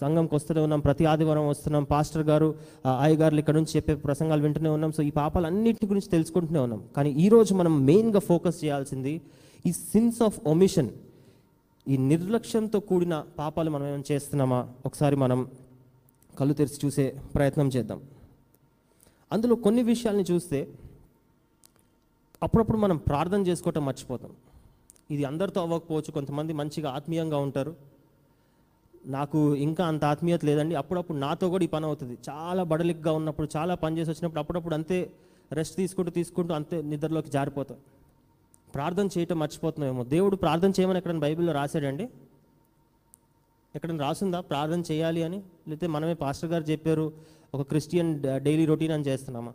[0.00, 0.80] సంఘంకి వస్తూనే ఉన్నాం.
[0.80, 1.84] ప్రతి ఆదివారం వస్తున్నాం.
[1.84, 2.54] పాస్టర్ గారు
[2.86, 4.92] ఆ, ఇక్కడ నుంచి చెప్పే ప్రసంగాలు వింటూనే ఉన్నాం.
[4.92, 6.82] సో ఈ పాపాలు అన్నిటి గురించి తెలుసుకుంటూనే ఉన్నాం.
[6.96, 9.20] కానీ ఈరోజు మనం మెయిన్గా ఫోకస్ చేయాల్సింది
[9.66, 10.90] ఈ సిన్స్ ఆఫ్ ఒమిషన్
[11.86, 14.58] ఈ నిర్లక్ష్యంతో కూడిన పాపాలు మనం ఏమైనా చేస్తున్నామా?
[14.86, 15.40] ఒకసారి మనం
[16.38, 18.00] కళ్ళు తెరిచి చూసే ప్రయత్నం చేద్దాం.
[19.32, 20.58] అందులో కొన్ని విషయాల్ని చూస్తే
[22.42, 24.32] అప్పుడప్పుడు మనం ప్రార్థన చేసుకోవటం మర్చిపోతాం.
[25.10, 27.76] ఇది అందరితో అవ్వకపోవచ్చు కొంతమంది మంచిగా ఆత్మీయంగా ఉంటారు.
[29.06, 30.74] నాకు ఇంకా అంత ఆత్మీయత లేదండి.
[30.74, 32.18] అప్పుడప్పుడు నాతో కూడా ఈ పని అవుతుంది.
[32.30, 34.98] చాలా బడలిగ్గా ఉన్నప్పుడు చాలా పని చేసి వచ్చినప్పుడు అప్పుడప్పుడు అంతే
[35.52, 37.78] రెస్ట్ తీసుకుంటూ తీసుకుంటూ అంతే నిద్రలోకి జారిపోతాం.
[38.74, 42.08] ప్రార్థన చేయటం మర్చిపోతున్నామేమో దేవుడు ప్రార్థన చేయమని ఎక్కడైనా బైబిల్లో రాశాడండి?
[43.74, 44.40] ఎక్కడైనా రాసిందా?
[44.40, 45.36] ప్రార్థన చేయాలి అని?
[45.36, 47.12] లేకపోతే మనమే పాస్టర్ గారు చెప్పారు
[47.54, 49.52] ఒక క్రిస్టియన్ డైలీ రొటీన్ అని చేస్తున్నామా?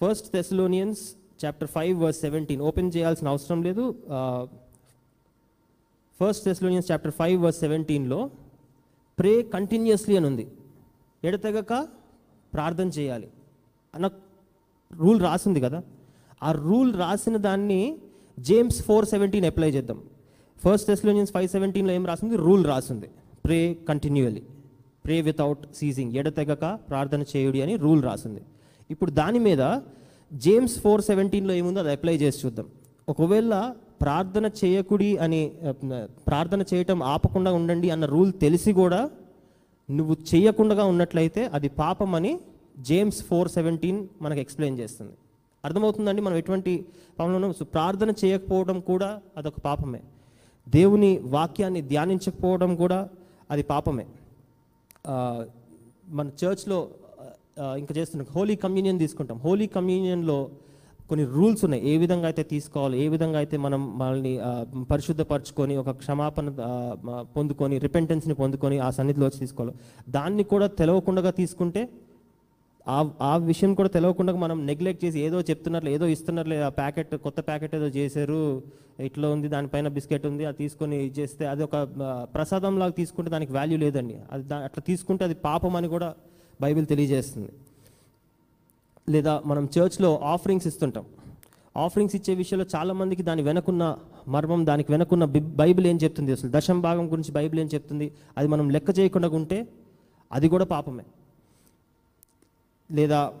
[0.00, 1.00] First Thessalonians
[1.44, 2.62] chapter five verse seventeen.
[2.62, 3.84] Open చేయాల్సిన అవసరం లేదు.
[6.20, 8.30] First Thessalonians chapter five verse సెవెంటీన్లో
[9.18, 10.48] ప్రే కంటిన్యూస్లీ అని ఉంది.
[11.24, 11.88] ఎడతెగక
[12.54, 13.28] ప్రార్థన చేయాలి.
[13.94, 14.10] అన్న
[14.92, 15.82] రూల్ రాసింది కదా.
[16.42, 17.98] ఆ రూల్ రాసిన దాన్ని
[18.38, 19.98] జేమ్స్ ఫోర్ సెవెంటీన్ అప్లై చేద్దాం.
[20.64, 22.36] ఫస్ట్ థెస్లోనియన్స్ ఫైవ్ సెవెంటీన్లో ఏం రాసింది?
[22.46, 23.08] రూల్ రాసింది.
[23.44, 24.42] ప్రే కంటిన్యూయలీ
[25.04, 28.42] ప్రే వితౌట్ సీజింగ్ ఎడతెగక ప్రార్థన చేయుడి అని రూల్ రాసింది.
[28.90, 29.62] ఇప్పుడు దాని మీద
[30.32, 32.66] జేమ్స్ ఫోర్ సెవెంటీన్లో ఏముందో అది అప్లై చేసి చూద్దాం.
[33.08, 33.54] ఒకవేళ
[34.02, 35.40] ప్రార్థన చేయకుడి అని
[36.28, 39.10] ప్రార్థన చేయటం ఆపకుండా ఉండండి అన్న రూల్ తెలిసి కూడా
[39.88, 42.32] నువ్వు చేయకుండా ఉన్నట్లయితే అది పాపం అని
[42.78, 45.14] జేమ్స్ ఫోర్ సెవెంటీన్ మనకు ఎక్స్ప్లెయిన్ చేస్తుంది.
[45.66, 46.72] అర్థమవుతుందండి మనం ఎటువంటి
[47.18, 50.02] పాపంలో సో ప్రార్థన చేయకపోవడం కూడా అదొక పాపమే.
[50.66, 53.00] దేవుని వాక్యాన్ని ధ్యానించకపోవడం కూడా
[53.50, 54.06] అది పాపమే.
[56.18, 56.78] మన చర్చ్లో
[57.80, 59.36] ఇంకా చేస్తున్నాం హోలీ కమ్యూనియన్ తీసుకుంటాం.
[59.44, 60.38] హోలీ కమ్యూనియన్లో
[61.10, 61.82] కొన్ని రూల్స్ ఉన్నాయి.
[61.90, 64.32] ఏ విధంగా అయితే తీసుకోవాలి ఏ విధంగా అయితే మనం మనల్ని
[64.90, 66.46] పరిశుద్ధపరచుకొని ఒక క్షమాపణ
[67.36, 69.74] పొందుకొని రిపెంటెన్స్ని పొందుకొని ఆ సన్నిధిలో వచ్చి తీసుకోవాలి.
[70.16, 71.82] దాన్ని కూడా తెలవకుండా తీసుకుంటే
[72.88, 77.40] ఆ ఆ విషయం కూడా తెలవకుండా మనం నెగ్లెక్ట్ చేసి ఏదో చెప్తున్నారు ఏదో ఇస్తున్నారు ఆ ప్యాకెట్ కొత్త
[77.40, 78.62] ప్యాకెట్ ఏదో చేశారు
[79.00, 81.76] ఇట్లా ఉంది దానిపైన బిస్కెట్ ఉంది అది తీసుకొని ఇది చేస్తే అది ఒక
[82.34, 84.18] ప్రసాదం లాగా తీసుకుంటే దానికి వాల్యూ లేదండి.
[84.32, 86.14] అది అట్లా తీసుకుంటే అది పాపం అని కూడా
[86.60, 87.48] బైబిల్ తెలియజేస్తుంది.
[89.08, 91.04] లేదా మనం చర్చ్లో ఆఫరింగ్స్ ఇస్తుంటాం.
[91.76, 96.50] ఆఫరింగ్స్ ఇచ్చే విషయంలో చాలామందికి దాని వెనకున్న మర్మం దానికి వెనకున్న బి- బైబిల్ ఏం చెప్తుంది అసలు?
[96.54, 98.12] దశం భాగం గురించి బైబిల్ ఏం చెప్తుంది?
[98.38, 99.68] అది మనం లెక్క చేయకుండా ఉంటే
[100.32, 101.04] అది కూడా పాపమే.
[102.90, 103.32] లేదా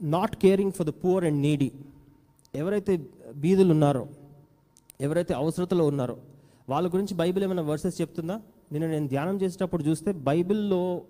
[0.00, 1.70] not caring for the poor and needy
[2.54, 2.92] ఎవరైతే
[3.36, 4.08] బీదులు ఉన్నారో
[5.00, 6.16] ఎవరైతే అవసరతలో ఉన్నారో
[6.68, 8.40] వాళ్ళ గురించి బైబిల్ ఏమైనా వర్సెస్ చెప్తుందా?
[8.72, 11.02] నిన్న నేను ధ్యానం చేసేటప్పుడు చూస్తే బైబిల్లో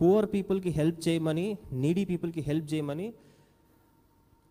[0.00, 3.12] పూర్ పీపుల్కి హెల్ప్ చేయమని నీడీ పీపుల్కి హెల్ప్ చేయమని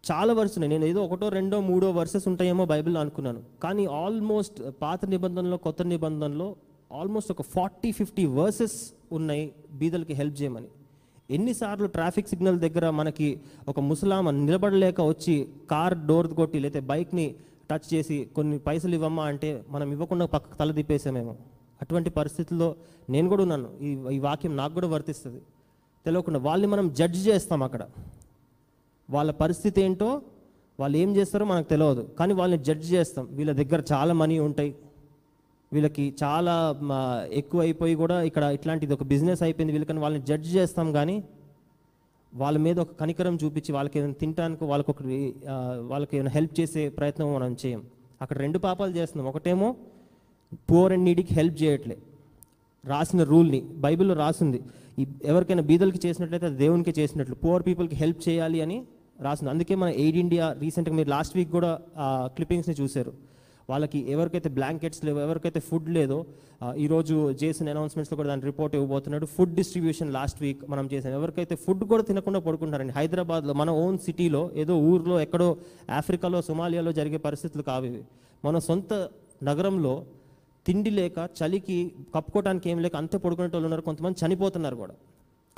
[0.04, 0.72] చాలా వర్స్ ఉన్నాయి.
[0.74, 3.44] నేను ఏదో ఒకటో రెండో మూడో వర్సెస్ ఉంటాయేమో బైబిల్లో అనుకున్నాను.
[3.64, 6.56] కానీ ఆల్మోస్ట్ పాత నిబంధనలో కొత్త నిబంధనలో
[6.94, 10.70] ఆల్మోస్ట్ ఒక ఫార్టీ ఫిఫ్టీ వర్సెస్ ఉన్నాయి బీదలకి హెల్ప్ చేయమని.
[11.32, 13.28] ఎన్నిసార్లు ట్రాఫిక్ సిగ్నల్ దగ్గర మనకి
[13.67, 17.36] ఒక ముసలామ నిలబడలేక వచ్చి కార్ డోర్ కొట్టి లేకపోతే బైక్ని
[17.72, 21.36] టచ్ చేసి కొన్ని పైసలు ఇవ్వమ్మా అంటే మనం ఇవ్వకుండా పక్కకు తల తిప్పేసామేమో.
[21.82, 22.76] అటువంటి పరిస్థితుల్లో
[23.10, 23.70] నేను కూడా ఉన్నాను.
[23.82, 25.41] ఈ ఈ వాక్యం నాకు కూడా వర్తిస్తుంది.
[26.06, 27.84] తెలియకుండా వాళ్ళని మనం జడ్జ్ చేస్తాం అక్కడ.
[29.10, 30.22] వాళ్ళ పరిస్థితి ఏంటో
[30.80, 32.10] వాళ్ళు ఏం చేస్తారో మనకు తెలియదు.
[32.20, 33.28] కానీ వాళ్ళని జడ్జ్ చేస్తాం.
[33.32, 34.76] వీళ్ళ దగ్గర చాలా మనీ ఉంటాయి.
[35.74, 39.74] వీళ్ళకి చాలా ఎక్కువైపోయి ఎక్కువ అయిపోయి కూడా ఇక్కడ ఇట్లాంటిది ఒక బిజినెస్ అయిపోయింది.
[39.76, 41.16] వీళ్ళకని వాళ్ళని జడ్జ్ చేస్తాం కానీ
[42.42, 45.02] వాళ్ళ మీద ఒక కనికరం చూపించి వాళ్ళకి ఏదైనా తినడానికి వాళ్ళకి ఒక
[45.92, 47.82] వాళ్ళకి ఏమైనా హెల్ప్ చేసే ప్రయత్నం మనం చేయం.
[48.24, 49.26] అక్కడ రెండు పాపాలు చేస్తున్నాం.
[49.32, 49.70] ఒకటేమో
[50.70, 51.98] పూర్ అండ్ నీడికి హెల్ప్ చేయట్లే.
[52.84, 54.60] రాసిన రూల్ని బైబిల్లో రాసింది.
[55.02, 58.78] ఈ ఎవరికైనా బీదలకి చేసినట్లయితే అది దేవునికి చేసినట్లు పూర్ పీపుల్కి హెల్ప్ చేయాలి అని
[59.26, 59.50] రాసింది.
[59.54, 61.72] అందుకే మన ఎయిడ్ ఇండియా రీసెంట్గా మీరు లాస్ట్ వీక్ కూడా
[62.36, 63.14] క్లిప్పింగ్స్ని చూశారు.
[63.72, 66.18] వాళ్ళకి ఎవరికైతే బ్లాంకెట్స్ లేవో ఎవరికైతే ఫుడ్ లేదో
[66.86, 69.26] ఈరోజు చేసిన అనౌన్స్మెంట్స్లో కూడా దాని రిపోర్ట్ ఇవ్వబోతున్నాడు.
[69.36, 71.12] ఫుడ్ డిస్ట్రిబ్యూషన్ లాస్ట్ వీక్ మనం చేసాం.
[71.20, 75.50] ఎవరికైతే ఫుడ్ కూడా తినకుండా పడుకుంటారండి హైదరాబాద్లో మన ఓన్ సిటీలో ఏదో ఊర్లో ఎక్కడో
[76.00, 78.02] ఆఫ్రికాలో సొమాలియాలో జరిగే పరిస్థితులు కావు
[78.48, 78.94] మన సొంత
[79.50, 79.94] నగరంలో
[80.66, 81.78] తిండి లేక చలికి
[82.16, 84.94] కప్పుకోవడానికి ఏం లేక అంతే పడుకునేటోళ్ళు ఉన్నారు కొంతమంది చనిపోతున్నారు కూడా.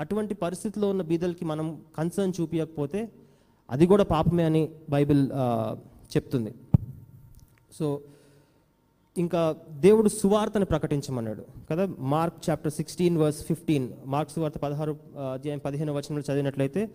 [0.02, 3.00] అటువంటి పరిస్థితిలో ఉన్న బీదలకి మనం కన్సర్న్ చూపించకపోతే
[3.70, 4.62] అది కూడా పాపమే అని
[4.94, 5.22] బైబిల్
[6.14, 6.52] చెప్తుంది.
[7.80, 8.02] సో
[9.18, 11.88] ఇంకా దేవుడు సువార్తను ప్రకటించమన్నాడు కదా?
[12.00, 13.90] Mark chapter sixteen verse fifteen.
[14.06, 14.98] Mark సువార్త పదహారు
[15.34, 16.90] అధ్యాయం పదిహేను వచనంలో చదివినట్లయితే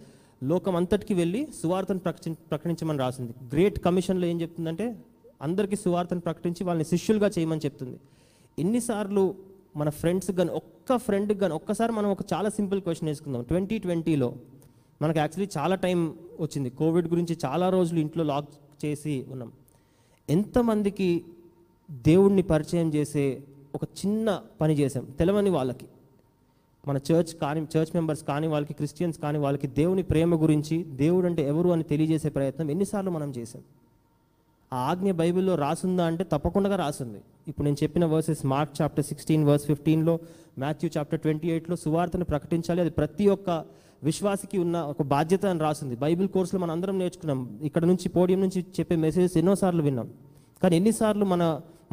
[0.45, 3.33] లోకం అంతటికి వెళ్ళి సువార్తను ప్రకటి ప్రకటించమని రాసింది.
[3.53, 4.99] గ్రేట్ కమిషన్లో ఏం చెప్తుందంటే
[5.43, 8.01] అందరికీ సువార్తను ప్రకటించి వాళ్ళని శిష్యులుగా చేయమని చెప్తుంది.
[8.59, 9.35] ఎన్నిసార్లు
[9.77, 13.43] మన ఫ్రెండ్స్ కానీ ఒక్క ఫ్రెండ్కి కానీ ఒక్కసారి మనం ఒక చాలా సింపుల్ క్వశ్చన్ వేసుకుందాం.
[13.43, 14.35] ట్వంటీ ట్వంటీలో
[15.03, 16.71] మనకు యాక్చువల్లీ చాలా టైం వచ్చింది.
[16.71, 18.49] కోవిడ్ గురించి చాలా రోజులు ఇంట్లో లాక్
[18.85, 19.53] చేసి ఉన్నాం.
[20.31, 21.25] ఎంతమందికి
[21.91, 23.43] దేవుణ్ణి పరిచయం చేసే
[23.75, 25.87] ఒక చిన్న పని చేసాం తెలవని వాళ్ళకి.
[26.89, 31.49] మన చర్చ్ కాని చర్చ్ మెంబర్స్ కానీ వాళ్ళకి క్రిస్టియన్స్ కానీ వాళ్ళకి దేవుని ప్రేమ గురించి దేవుడు అంటే
[31.49, 33.63] ఎవరు అని తెలియజేసే ప్రయత్నం ఎన్నిసార్లు మనం చేసాం
[34.73, 37.21] ఆ ఆజ్ఞ బైబిల్లో రాసుందా అంటే తప్పకుండా రాసుంది.
[37.49, 40.19] ఇప్పుడు నేను చెప్పిన verses Mark chapter sixteen verse ఫిఫ్టీన్లో
[40.59, 42.81] మాథ్యూ చాప్టర్ ట్వంటీ ఎయిట్లో సువార్తను ప్రకటించాలి.
[42.81, 43.65] అది ప్రతి ఒక్క
[44.07, 45.95] విశ్వాసికి ఉన్న ఒక బాధ్యత అని రాసింది.
[46.05, 47.41] బైబిల్ కోర్సులో మనం అందరం నేర్చుకున్నాం.
[47.69, 50.09] ఇక్కడ నుంచి పోడియం నుంచి చెప్పే మెసేజెస్ ఎన్నోసార్లు విన్నాం.
[50.63, 51.43] కానీ ఎన్నిసార్లు మన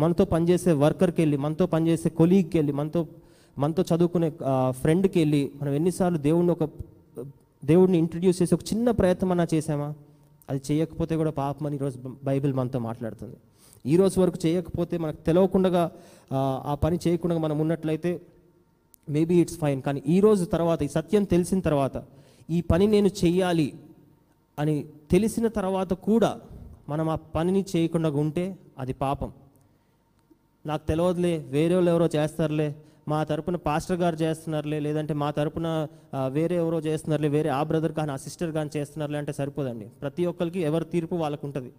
[0.03, 3.01] మనతో పనిచేసే వర్కర్కి వెళ్ళి మనతో పనిచేసే కొలీగ్కి వెళ్ళి మనతో
[3.57, 4.29] మనతో చదువుకునే
[4.81, 6.65] ఫ్రెండ్కి వెళ్ళి మనం ఎన్నిసార్లు దేవుడిని ఒక
[7.63, 9.87] దేవుడిని ఇంట్రడ్యూస్ చేసి ఒక చిన్న ప్రయత్నం అన్నా చేసామా
[10.49, 11.97] అది చేయకపోతే కూడా పాపం అని ఈరోజు
[12.29, 13.37] బైబిల్ మనతో మాట్లాడుతుంది.
[13.93, 15.81] ఈరోజు వరకు చేయకపోతే మనకు తెలియకుండా
[16.71, 18.11] ఆ పని చేయకుండా మనం ఉన్నట్లయితే
[19.07, 21.97] మేబీ ఇట్స్ ఫైన్ కానీ ఈ రోజు తర్వాత ఈ సత్యం తెలిసిన తర్వాత
[22.49, 23.69] ఈ పని నేను చెయ్యాలి
[24.57, 24.75] అని
[25.11, 26.31] తెలిసిన తర్వాత కూడా
[26.89, 28.45] మనం ఆ పనిని చేయకుండా ఉంటే
[28.79, 29.29] అది పాపం.
[30.65, 32.69] నాకు తెలియదులే వేరే వాళ్ళు ఎవరో చేస్తారులే
[33.11, 35.67] మా తరపున పాస్టర్ గారు చేస్తున్నారులే లేదంటే మా తరపున
[36.37, 39.87] వేరే ఎవరో చేస్తున్నారులే వేరే ఆ బ్రదర్ కానీ ఆ సిస్టర్ కానీ చేస్తున్నారులే అంటే సరిపోదండి.
[40.01, 41.71] ప్రతి ఒక్కరికి ఎవరి తీర్పు వాళ్ళకు ఉంటుంది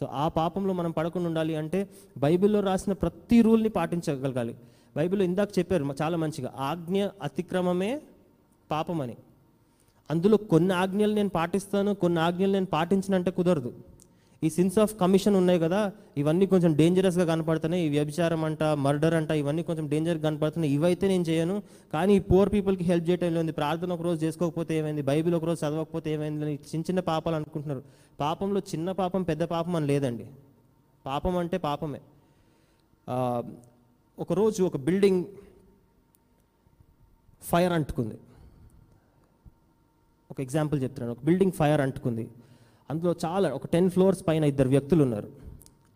[0.00, 1.80] సో ఆ పాపంలో మనం పడకుండా ఉండాలి అంటే
[2.18, 4.54] బైబిల్లో రాసిన ప్రతి రూల్ని పాటించగలగాలి.
[4.96, 8.00] బైబిల్ ఇందాక చెప్పారు చాలా మంచిగా ఆజ్ఞ అతిక్రమమే
[8.70, 9.16] పాపమని.
[10.10, 13.72] అందులో కొన్ని ఆజ్ఞలు నేను పాటిస్తాను కొన్ని ఆజ్ఞలు నేను పాటించినంటే కుదరదు.
[14.44, 17.84] ఈ సిన్స్ ఆఫ్ కమిషన్ ఉన్నాయి కదా ఇవన్నీ కొంచెం డేంజరస్గా కనపడుతున్నాయి.
[17.84, 20.74] ఈ వ్యభిచారం అంట మర్డర్ అంట ఇవన్నీ కొంచెం డేంజర్ కనపడుతున్నాయి.
[20.74, 21.62] ఇవైతే నేను చేయను.
[21.92, 25.02] కానీ ఈ పూర్ పీపుల్కి హెల్ప్ చేయటం లేదు ప్రార్థన ఒక రోజు చేసుకోకపోతే ఏమైంది?
[25.02, 26.44] బైబిల్ ఒక రోజు చదవకపోతే ఏమైంది?
[26.44, 27.82] అని చిన్న చిన్న పాపాలు అనుకుంటున్నారు.
[28.20, 30.26] పాపంలో చిన్న పాపం పెద్ద పాపం అని లేదండి.
[31.06, 32.00] పాపం అంటే పాపమే.
[34.18, 35.24] ఒకరోజు ఒక బిల్డింగ్
[37.42, 38.18] ఫైర్ అంటుకుంది.
[40.30, 41.12] ఒక ఎగ్జాంపుల్ చెప్తున్నాను.
[41.12, 42.28] ఒక బిల్డింగ్ ఫైర్ అంటుకుంది.
[42.90, 45.28] అందులో చాలా ఒక టెన్ ఫ్లోర్స్ పైన ఇద్దరు వ్యక్తులు ఉన్నారు.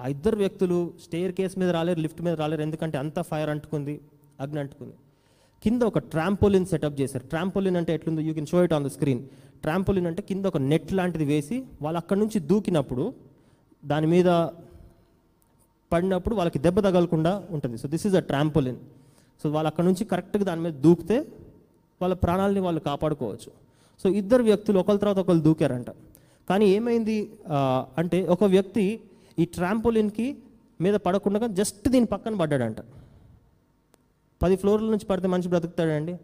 [0.03, 4.01] ఆ ఇద్దరు వ్యక్తులు స్టేర్ కేస్ మీద రాలేరు లిఫ్ట్ మీద రాలేరు ఎందుకంటే అంత ఫైర్ అంటుకుంది
[4.41, 4.95] అగ్ని అంటుకుంది.
[5.65, 7.27] కింద ఒక ట్రాంపోలిన్ సెటప్ చేశారు.
[7.27, 9.29] ట్రాంపోలిన్ అంటే ఎట్లుందో you can show it on the screen.
[9.63, 13.15] Trampoline అంటే కింద ఒక నెట్ లాంటిది వేసి వాళ్ళు అక్కడి నుంచి దూకినప్పుడు
[13.85, 14.29] దాని మీద
[15.93, 17.77] పడినప్పుడు వాళ్ళకి దెబ్బ తగలకుండా ఉంటుంది.
[17.83, 18.81] So this is a trampoline
[19.43, 21.17] so వాళ్ళు అక్కడ నుంచి కరెక్ట్గా దాని మీద దూకితే
[22.01, 23.51] వాళ్ళ ప్రాణాలని వాళ్ళు కాపాడుకోవచ్చు.
[24.03, 25.91] సో ఇద్దరు వ్యక్తులు ఒకరి తర్వాత ఒకరు దూకారంట.
[26.49, 27.17] కానీ ఏమైంది?
[28.01, 28.85] అంటే ఒక వ్యక్తి
[29.39, 30.27] ఈ ట్రాంపోలిన్కి
[30.85, 32.81] మీద పడకుండా జస్ట్ దీని పక్కన పడ్డాడంట.
[34.43, 36.15] పది ఫ్లోర్ల నుంచి పడితే మనిషి బ్రతుకుతాడండి?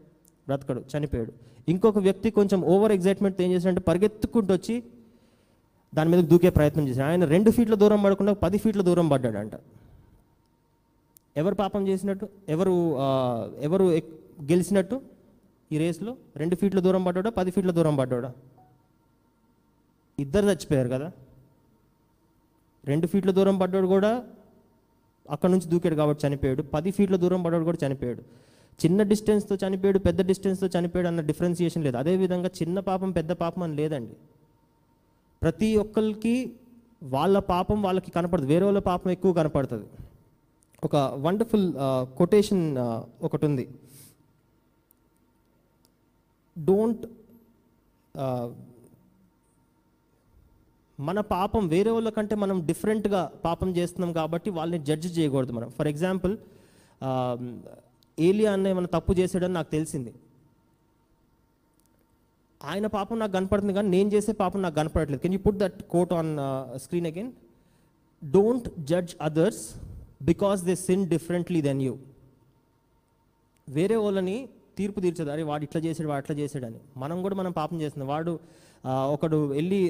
[0.49, 1.33] బ్రతకడు చనిపోయాడు.
[1.73, 4.75] ఇంకొక వ్యక్తి కొంచెం ఓవర్ ఎగ్జైట్మెంట్ ఏం చేశాడంటే పరిగెత్తుకుంటూ వచ్చి
[5.95, 7.07] దాని మీద దూకే ప్రయత్నం చేశాడు.
[7.07, 9.53] ఆయన రెండు ఫీట్ల దూరం పడకుండా పది ఫీట్ల దూరం పడ్డాడంట.
[11.37, 12.29] ఎవరు పాపం చేసినట్టు?
[12.49, 12.97] ఎవరు
[13.61, 13.85] ఎవరు
[14.43, 15.01] గెలిచినట్టు?
[15.73, 18.33] ఈ రేస్లో రెండు ఫీట్ల దూరం పడ్డాడా పది ఫీట్ల దూరం పడ్డాడా?
[20.19, 21.13] ఇద్దరు చచ్చిపోయారు కదా?
[22.85, 24.23] రెండు ఫీట్ల దూరం పడ్డాడు కూడా
[25.31, 26.63] అక్కడ నుంచి దూకాడు కాబట్టి చనిపోయాడు.
[26.63, 28.23] పది ఫీట్ల దూరం పడ్డాడు కూడా చనిపోయాడు.
[28.87, 31.97] చిన్న డిస్టెన్స్తో చనిపోయాడు పెద్ద డిస్టెన్స్తో చనిపోయాడు అన్న డిఫరెన్సియేషన్ లేదు.
[31.97, 34.13] అదేవిధంగా చిన్న పాపం పెద్ద పాపం అని లేదండి.
[35.43, 36.35] ప్రతి ఒక్కరికి
[37.15, 38.47] వాళ్ళ పాపం వాళ్ళకి కనపడదు.
[38.53, 39.87] వేరే వాళ్ళ పాపం ఎక్కువ కనపడుతుంది.
[40.87, 41.67] ఒక వండర్ఫుల్
[42.19, 42.65] కొటేషన్
[43.27, 43.65] ఒకటి ఉంది
[46.57, 47.05] డోంట్
[50.99, 55.69] మన పాపం వేరే వాళ్ళ కంటే మనం డిఫరెంట్గా పాపం చేస్తున్నాం కాబట్టి వాళ్ళని జడ్జ్ చేయకూడదు మనం.
[55.79, 56.35] ఫర్ ఎగ్జాంపుల్
[58.19, 60.11] ఏలియా అన్న ఏమైనా తప్పు చేసాడని నాకు తెలిసింది.
[62.61, 65.23] ఆయన పాపం నాకు కనపడుతుంది కానీ నేను చేసే పాపం నాకు కనపడట్లేదు.
[65.25, 66.33] Can you put that quote on
[66.85, 67.31] screen again
[68.23, 69.63] don't judge others
[70.31, 71.95] because they sin differently than you
[73.69, 74.37] వేరే వాళ్ళని
[74.79, 75.31] తీర్పు తీర్చదు.
[75.35, 78.09] అరే వాడు ఇట్లా చేసాడు వాడు అట్లా చేసాడని మనం కూడా మనం పాపం చేస్తున్నాం.
[78.15, 78.33] వాడు
[79.15, 79.81] ఒకడు వెళ్ళి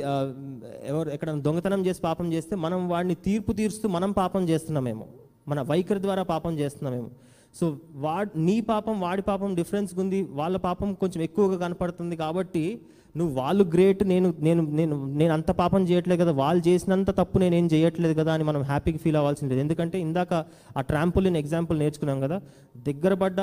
[0.91, 5.07] ఎవరు ఎక్కడ దొంగతనం చేసి పాపం చేస్తే మనం వాడిని తీర్పు తీరుస్తూ మనం పాపం చేస్తున్నామేమో.
[5.51, 7.11] మన వైఖరి ద్వారా పాపం చేస్తున్నామేమో.
[7.59, 7.65] సో
[8.05, 12.65] వాడ్ నీ పాపం వాడి పాపం డిఫరెన్స్ ఉంది వాళ్ళ పాపం కొంచెం ఎక్కువగా కనపడుతుంది కాబట్టి
[13.19, 17.55] నువ్వు వాళ్ళు గ్రేట్ నేను నేను నేను నేను అంత పాపం చేయట్లేదు కదా వాళ్ళు చేసినంత తప్పు నేను
[17.55, 19.63] ఏం చేయట్లేదు కదా అని మనం హ్యాపీగా ఫీల్ అవ్వాల్సింది లేదు.
[19.65, 20.33] ఎందుకంటే ఇందాక
[20.79, 22.39] ఆ ట్రాంపులిన్ ఎగ్జాంపుల్ నేర్చుకున్నాం కదా
[22.89, 23.41] దగ్గర పడ్డ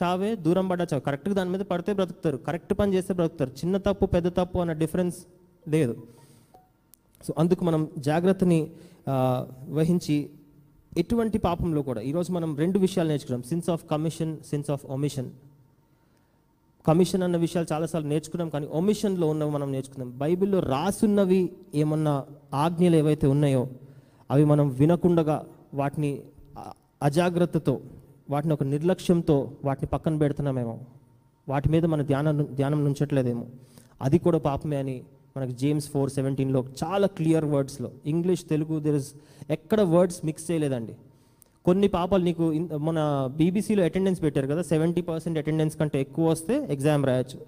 [0.00, 1.02] చావే దూరం పడ్డ చావే.
[1.06, 2.38] కరెక్ట్గా దాని మీద పడితే బ్రతుకుతారు.
[2.48, 3.52] కరెక్ట్ పని చేస్తే బ్రతుకుతారు.
[3.60, 5.18] చిన్న తప్పు పెద్ద తప్పు అన్న డిఫరెన్స్
[5.74, 5.94] లేదు.
[7.26, 8.60] సో అందుకు మనం జాగ్రత్తని
[9.78, 10.16] వహించి
[10.98, 13.42] ఎటువంటి పాపంలో కూడా ఈరోజు మనం రెండు విషయాలు నేర్చుకున్నాం.
[13.42, 15.30] Sins of commission sins of omission
[16.86, 22.24] commission అన్న విషయాలు చాలాసార్లు నేర్చుకున్నాం కానీ ఒమిషన్లో ఉన్నవి మనం నేర్చుకున్నాం బైబిల్లో రాసున్నవి ఏమన్నా
[22.54, 23.68] ఆజ్ఞలు ఏవైతే ఉన్నాయో
[24.30, 26.22] అవి మనం వినకుండగా వాటిని
[27.02, 27.80] అజాగ్రత్తతో
[28.30, 30.78] వాటిని ఒక నిర్లక్ష్యంతో వాటిని పక్కన పెడుతున్నామేమో.
[31.48, 33.46] వాటి మీద మన ధ్యానం ధ్యానం ఉంచట్లేదేమో
[34.02, 35.02] అది కూడా పాపమే అని
[35.36, 39.10] మనకు జేమ్స్ ఫోర్ సెవెంటీన్లో చాలా క్లియర్ వర్డ్స్లో ఇంగ్లీష్ తెలుగు దెర్ ఇస్
[39.50, 40.94] ఎక్కడ వర్డ్స్ మిక్స్ చేయలేదండి.
[41.64, 42.44] కొన్ని పాపాలు నీకు
[42.88, 42.98] మన
[43.36, 47.38] బీబీసీలో అటెండెన్స్ పెట్టారు కదా సెవెంటీ పర్సెంట్ అటెండెన్స్ కంటే ఎక్కువ వస్తే ఎగ్జామ్ రాయొచ్చు.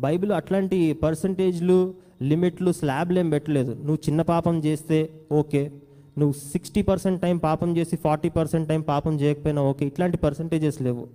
[0.00, 3.72] బైబిల్ అట్లాంటి పర్సంటేజ్లు లిమిట్లు స్లాబ్లు ఏం పెట్టలేదు.
[3.74, 4.98] నువ్వు చిన్న పాపం చేస్తే
[5.32, 5.70] ఓకే.
[6.18, 9.86] నువ్వు సిక్స్టీ పర్సెంట్ టైం పాపం చేసి ఫార్టీ పర్సెంట్ టైం పాపం చేయకపోయినా ఓకే.
[9.86, 11.06] ఇట్లాంటి పర్సంటేజెస్ లేవు.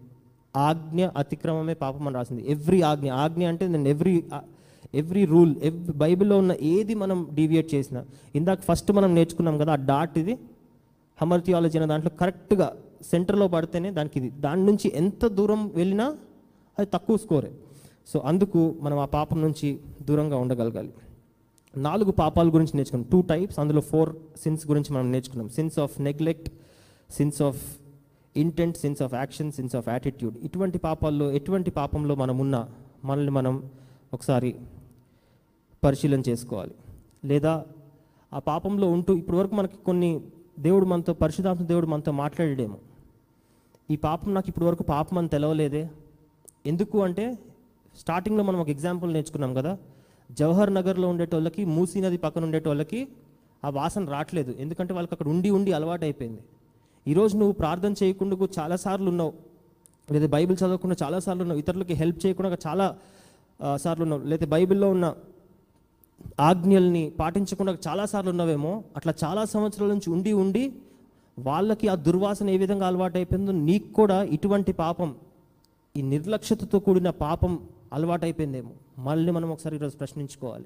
[0.57, 2.51] ఆజ్ఞ అతిక్రమమే పాపం అని రాసింది.
[2.51, 4.24] ఎవ్రీ ఆజ్ఞ ఆజ్ఞ అంటే నేను ఎవ్రీ
[4.94, 9.76] ఎవ్రీ రూల్ ఎవ్రీ బైబిల్లో ఉన్న ఏది మనం డీవియేట్ చేసినా ఇందాక ఫస్ట్ మనం నేర్చుకున్నాం కదా ఆ
[9.76, 10.40] డాట్ ఇది
[11.22, 14.30] హమర్ థియాలజీ అనే దాంట్లో కరెక్ట్గా సెంటర్లో పడితేనే దానికి ఇది.
[14.30, 16.18] దాని నుంచి ఎంత దూరం వెళ్ళినా
[16.80, 17.52] అది తక్కువ స్కోరే
[18.08, 20.94] సో అందుకు మనం ఆ పాపం నుంచి దూరంగా ఉండగలగాలి.
[21.78, 23.10] నాలుగు పాపాల గురించి నేర్చుకున్నాం.
[23.12, 25.50] టూ టైప్స్ అందులో ఫోర్ సిన్స్ గురించి మనం నేర్చుకున్నాం.
[25.50, 26.50] Sins of neglect
[27.12, 27.62] sins of
[28.36, 32.70] intent sins of action sins of attitude ఇటువంటి పాపాల్లో ఎటువంటి పాపంలో మనం ఉన్నా
[33.06, 33.70] మనల్ని మనం
[34.14, 34.56] ఒకసారి
[35.84, 36.75] పరిశీలన చేసుకోవాలి.
[37.25, 37.53] లేదా
[38.32, 40.09] ఆ పాపంలో ఉంటూ ఇప్పటివరకు మనకి కొన్ని
[40.59, 42.77] దేవుడు మనతో పరిశుధాత్మ దేవుడు మనతో మాట్లాడేమో
[43.91, 45.84] ఈ పాపం నాకు ఇప్పటివరకు పాపం అని తెలవలేదే.
[46.65, 47.25] ఎందుకు అంటే
[47.99, 49.77] స్టార్టింగ్లో మనం ఒక ఎగ్జాంపుల్ నేర్చుకున్నాం కదా.
[50.32, 53.07] జవహర్ నగర్లో ఉండేటోళ్ళకి మూసీ నది పక్కన ఉండేటోళ్ళకి
[53.65, 54.51] ఆ వాసన రావట్లేదు.
[54.59, 56.41] ఎందుకంటే వాళ్ళకి అక్కడ ఉండి ఉండి అలవాటు అయిపోయింది.
[57.07, 59.34] ఈరోజు నువ్వు ప్రార్థన చేయకుండా చాలాసార్లు ఉన్నావు.
[60.11, 61.59] లేదా బైబిల్ చదవకుండా చాలాసార్లు ఉన్నావు.
[61.59, 62.97] ఇతరులకి హెల్ప్ చేయకుండా చాలా
[63.75, 64.23] సార్లు ఉన్నావు.
[64.23, 65.07] లేదా బైబిల్లో ఉన్న
[66.40, 70.74] ఆజ్ఞల్ని పాటించకుండా చాలాసార్లు ఉన్నవేమో అట్లా చాలా సంవత్సరాల నుంచి ఉండి ఉండి
[71.40, 75.16] వాళ్ళకి ఆ దుర్వాసన ఏ విధంగా అలవాటు అయిపోయిందో నీకు కూడా ఇటువంటి పాపం
[75.98, 77.60] ఈ నిర్లక్ష్యతతో కూడిన పాపం
[77.94, 80.66] అలవాటు అయిపోయిందేమో మళ్ళీ మనం ఒకసారి ఈరోజు ప్రశ్నించుకోవాలి.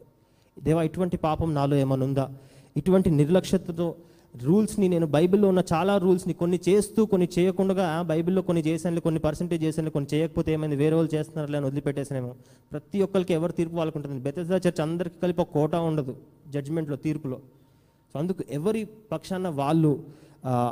[0.58, 2.30] దేవా ఇటువంటి పాపం నాలో ఏమైనా ఉందా
[2.78, 3.96] ఇటువంటి నిర్లక్ష్యతతో
[4.36, 9.64] రూల్స్ని నేను బైబిల్లో ఉన్న చాలా రూల్స్ని కొన్ని చేస్తూ కొన్ని చేయకుండా బైబిల్లో కొన్ని చేశాను కొన్ని పర్సెంటేజ్
[9.64, 10.76] చేశాను కొన్ని చేయకపోతే ఏమైంది?
[10.76, 12.32] వేరే వాళ్ళు చేస్తున్నారు అని వదిలిపెట్టేసానేమో
[12.72, 16.16] ప్రతి ఒక్కరికి ఎవరు తీర్పు వాళ్ళకు ఉంటుంది బెతెస్దా చర్చ్ అందరికీ కలిపి ఒక కోటా ఉండదు
[16.54, 17.38] జడ్జిమెంట్లో తీర్పులో.
[18.14, 18.82] సో అందుకు ఎవరి
[19.12, 19.92] పక్షాన వాళ్ళు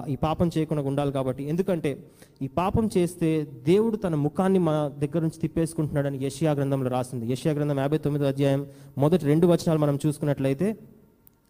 [0.09, 1.43] ఈ పాపం చేయకుండా ఉండాలి కాబట్టి.
[1.51, 1.91] ఎందుకంటే
[2.41, 3.29] ఈ పాపం చేస్తే
[3.67, 7.25] దేవుడు తన ముఖాన్ని మన దగ్గర నుంచి తిప్పేసుకుంటున్నాడని యషియా గ్రంథంలో రాసింది.
[7.33, 8.63] యషియా గ్రంథం యాభై తొమ్మిదో అధ్యాయం
[8.97, 10.69] మొదటి రెండు వచనాలు మనం చూసుకున్నట్లయితే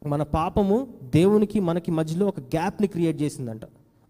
[0.07, 3.61] మన పాపము దేవునికి మనకి మధ్యలో ఒక గ్యాప్ని క్రియేట్ చేసిందంట.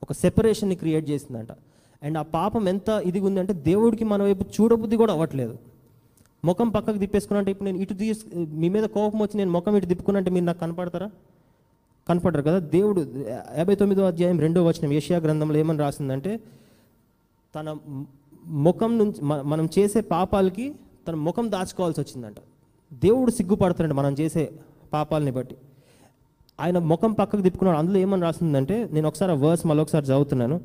[0.04, 1.48] ఒక సెపరేషన్ని క్రియేట్ చేసిందంట.
[2.04, 5.58] అండ్ ఆ పాపం ఎంత ఇది ఉందంటే దేవుడికి మన వైపు చూడబుద్ధి కూడా అవ్వట్లేదు.
[6.46, 10.30] ముఖం పక్కకు తిప్పేసుకున్నంటే ఇప్పుడు నేను ఇటు తీసు మీ మీద కోపం వచ్చి నేను ముఖం ఇటు తిప్పుకున్నంటే
[10.30, 11.12] మీరు నాకు కనపడతారా?
[12.10, 12.60] కనపడరు కదా.
[12.60, 13.14] దేవుడు
[13.58, 16.40] యాభై తొమ్మిదో అధ్యాయం రెండో వచనం ఏషియా గ్రంథంలో ఏమని రాసిందంటే
[17.56, 17.78] తన
[18.46, 20.76] ముఖం నుంచి మనం చేసే పాపాలకి
[21.08, 22.36] తన ముఖం దాచుకోవాల్సి వచ్చిందంట.
[22.94, 24.52] దేవుడు సిగ్గుపడుతున్నాడు మనం చేసే
[24.94, 25.56] పాపాలని బట్టి.
[26.60, 27.78] ఆయన ముఖం పక్కకు తిప్పుకున్నాడు.
[27.78, 30.62] అందులో ఏమని రాసిందంటే నేను ఒకసారి ఆ వర్స్ మళ్ళీ ఒకసారి చదువుతున్నాను.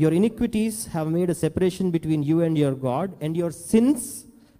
[0.00, 4.06] Your iniquities have made a separation between you and your God and your sins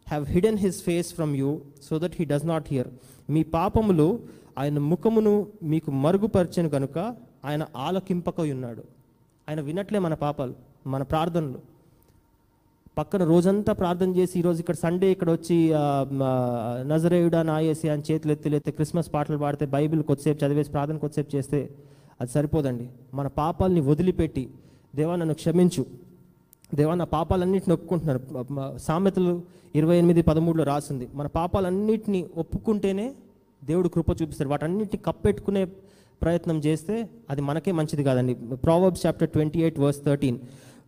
[0.08, 1.50] have hidden his face from you
[1.88, 2.88] so that he does not hear
[3.30, 4.08] మీ పాపములు
[4.58, 6.98] ఆయన ముఖమును మీకు మరుగుపరిచను కనుక
[7.44, 8.82] ఆయన ఆలకింపకై ఉన్నాడు
[9.48, 10.54] ఆయన వినట్లే మన పాపాలు
[10.86, 11.69] మన ప్రార్థనలు.
[13.00, 15.56] పక్కన రోజంతా ప్రార్థన చేసి ఈరోజు ఇక్కడ సండే ఇక్కడ వచ్చి
[16.90, 21.60] నజరేయుడా నాయేసి అని చేతులు ఎత్తి లేతే క్రిస్మస్ పాటలు పాడితే బైబిల్ కొద్దిసేపు చదివేసి ప్రార్థన కొద్దిసేపు చేస్తే
[22.20, 22.86] అది సరిపోదండి.
[23.14, 24.44] మన పాపాలని వదిలిపెట్టి
[24.96, 25.84] దేవా నన్ను క్షమించు.
[26.74, 28.20] దేవా నా పాపాలన్నింటిని ఒప్పుకుంటున్నారు.
[28.86, 29.34] సామెతలు
[29.80, 31.08] ఇరవై ఎనిమిది పదమూడులో రాసింది.
[31.14, 33.06] మన పాపాలన్నింటినీ ఒప్పుకుంటేనే
[33.70, 34.50] దేవుడు కృప చూపిస్తాడు.
[34.54, 35.62] వాటన్నిటిని కప్పెట్టుకునే
[36.24, 36.96] ప్రయత్నం చేస్తే
[37.30, 38.34] అది మనకే మంచిది కాదండి.
[38.66, 40.38] Proverbs chapter twenty eight verse thirteen.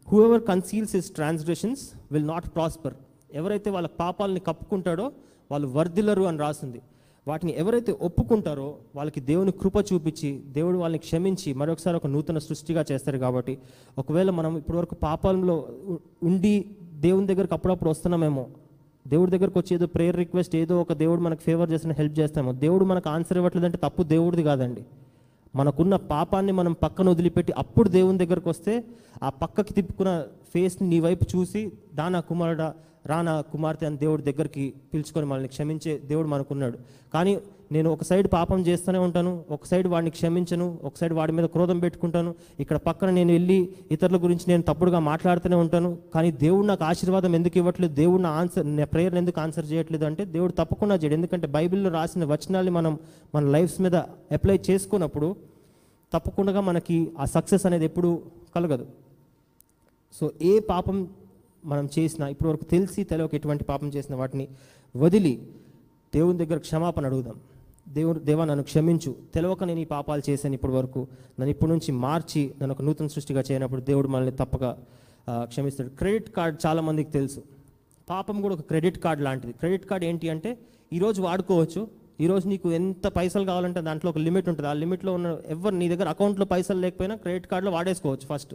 [0.26, 1.82] Whoever conceals his transgressions
[2.12, 2.94] will not prosper
[3.34, 5.12] ఎవరైతే వాళ్ళ పాపాలని కప్పుకుంటాడో
[5.50, 6.80] వాళ్ళు వర్ధిల్లరు అని రాసింది.
[7.26, 13.18] వాటిని ఎవరైతే ఒప్పుకుంటారో వాళ్ళకి దేవుని కృప చూపించి దేవుడు వాళ్ళని క్షమించి మరొకసారి ఒక నూతన సృష్టిగా చేస్తారు
[13.18, 13.59] కాబట్టి
[13.98, 15.68] ఒకవేళ మనం ఇప్పటివరకు పాపాలలో
[16.22, 16.55] ఉండి
[16.92, 18.46] దేవుని దగ్గరకు అప్పుడప్పుడు వస్తున్నామేమో
[19.07, 22.84] దేవుడి దగ్గరకు వచ్చి ఏదో ప్రేయర్ రిక్వెస్ట్ ఏదో ఒక దేవుడు మనకు ఫేవర్ చేసిన హెల్ప్ చేస్తామో దేవుడు
[22.84, 24.84] మనకు ఆన్సర్ ఇవ్వట్లేదంటే తప్పు దేవుడిది కాదండి.
[25.57, 28.74] మనకున్న పాపాన్ని మనం పక్కన వదిలిపెట్టి అప్పుడు దేవుని దగ్గరకు వస్తే
[29.22, 30.12] ఆ పక్కకి తిప్పుకున్న
[30.55, 32.68] ఫేస్ని నీ వైపు చూసి దానా కుమారుడా
[33.07, 36.78] రానా కుమార్తె అని దేవుడి దగ్గరికి పిలుచుకొని మనల్ని క్షమించే దేవుడు మనకున్నాడు.
[37.14, 37.32] కానీ
[37.74, 41.78] నేను ఒక సైడ్ పాపం చేస్తూనే ఉంటాను ఒక సైడ్ వాడిని క్షమించను ఒక సైడ్ వాడి మీద క్రోధం
[41.78, 42.30] పెట్టుకుంటాను.
[42.60, 43.58] ఇక్కడ పక్కన నేను వెళ్ళి
[43.90, 45.90] ఇతరుల గురించి నేను తప్పుడుగా మాట్లాడుతూనే ఉంటాను.
[46.14, 47.94] కానీ దేవుడు నాకు ఆశీర్వాదం ఎందుకు ఇవ్వట్లేదు?
[47.94, 51.14] దేవుడు నా ఆన్సర్ నా ప్రేయర్ ఎందుకు ఆన్సర్ చేయట్లేదు అంటే దేవుడు తప్పకుండా చేయడు.
[51.14, 52.98] ఎందుకంటే బైబిల్లో రాసిన వచనాల్ని మనం
[53.34, 53.96] మన లైఫ్స్ మీద
[54.36, 55.30] అప్లై చేసుకున్నప్పుడు
[56.12, 58.22] తప్పకుండా మనకి ఆ సక్సెస్ అనేది ఎప్పుడు
[58.56, 58.86] కలగదు.
[60.20, 60.96] సో ఏ పాపం
[61.64, 64.48] మనం చేసినా ఇప్పటివరకు తెలిసి తెలియక ఎటువంటి పాపం చేసిన వాటిని
[64.94, 65.34] వదిలి
[66.14, 67.36] దేవుని దగ్గర క్షమాపణ అడుగుదాం.
[67.89, 69.16] దేవుడు దేవా నన్ను క్షమించు.
[69.35, 70.99] తెలియక నేను ఈ పాపాలు చేశాను ఇప్పటి వరకు.
[71.41, 74.76] నన్ను ఇప్పటి నుంచి మార్చి నన్ను ఒక నూతన సృష్టిగా చేయనప్పుడు దేవుడు మనల్ని తప్పక
[75.30, 75.89] క్షమిస్తాడు.
[75.89, 77.43] క్రెడిట్ కార్డ్ చాలా మందికి తెలుసు.
[78.11, 79.53] పాపం కూడా ఒక క్రెడిట్ కార్డ్ లాంటిది.
[79.53, 80.59] క్రెడిట్ కార్డ్ ఏంటి అంటే
[80.93, 81.89] ఈరోజు వాడుకోవచ్చు.
[82.20, 84.68] ఈరోజు నీకు ఎంత పైసలు కావాలంటే దాంట్లో ఒక లిమిట్ ఉంటుంది.
[84.68, 88.55] ఆ లిమిట్లో ఉన్న ఎవరు నీ దగ్గర అకౌంట్లో పైసలు లేకపోయినా క్రెడిట్ కార్డులో వాడేసుకోవచ్చు ఫస్ట్.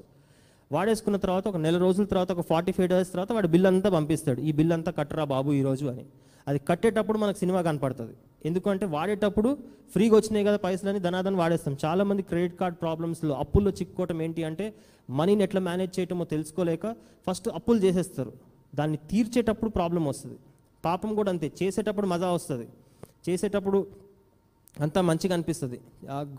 [0.72, 4.41] వాడేసుకున్న తర్వాత ఒక నెల రోజుల తర్వాత ఒక ఫార్టీ ఫైవ్ డేస్ తర్వాత వాడు బిల్ అంతా పంపిస్తాడు.
[4.41, 6.05] ఈ బిల్ అంతా కట్టరా బాబు ఈ రోజు అని.
[6.47, 8.13] అది కట్టేటప్పుడు మనకు సినిమా కనపడుతుంది.
[8.45, 9.57] ఎందుకంటే వాడేటప్పుడు
[9.91, 11.78] ఫ్రీగా వచ్చినాయి కదా పైసలని ధనాదని వాడేస్తాం.
[11.86, 14.74] చాలామంది క్రెడిట్ కార్డ్ ప్రాబ్లమ్స్లో అప్పుల్లో చిక్కుకోవటం ఏంటి అంటే
[15.09, 16.95] మనీని ఎట్లా మేనేజ్ చేయటమో తెలుసుకోలేక
[17.30, 18.34] ఫస్ట్ అప్పులు చేసేస్తారు.
[18.76, 20.38] దాన్ని తీర్చేటప్పుడు ప్రాబ్లం వస్తుంది.
[20.86, 21.51] పాపం కూడా అంతే.
[21.63, 22.68] చేసేటప్పుడు మజా వస్తుంది.
[23.30, 23.88] చేసేటప్పుడు
[24.76, 25.78] అంతా మంచిగా అనిపిస్తుంది.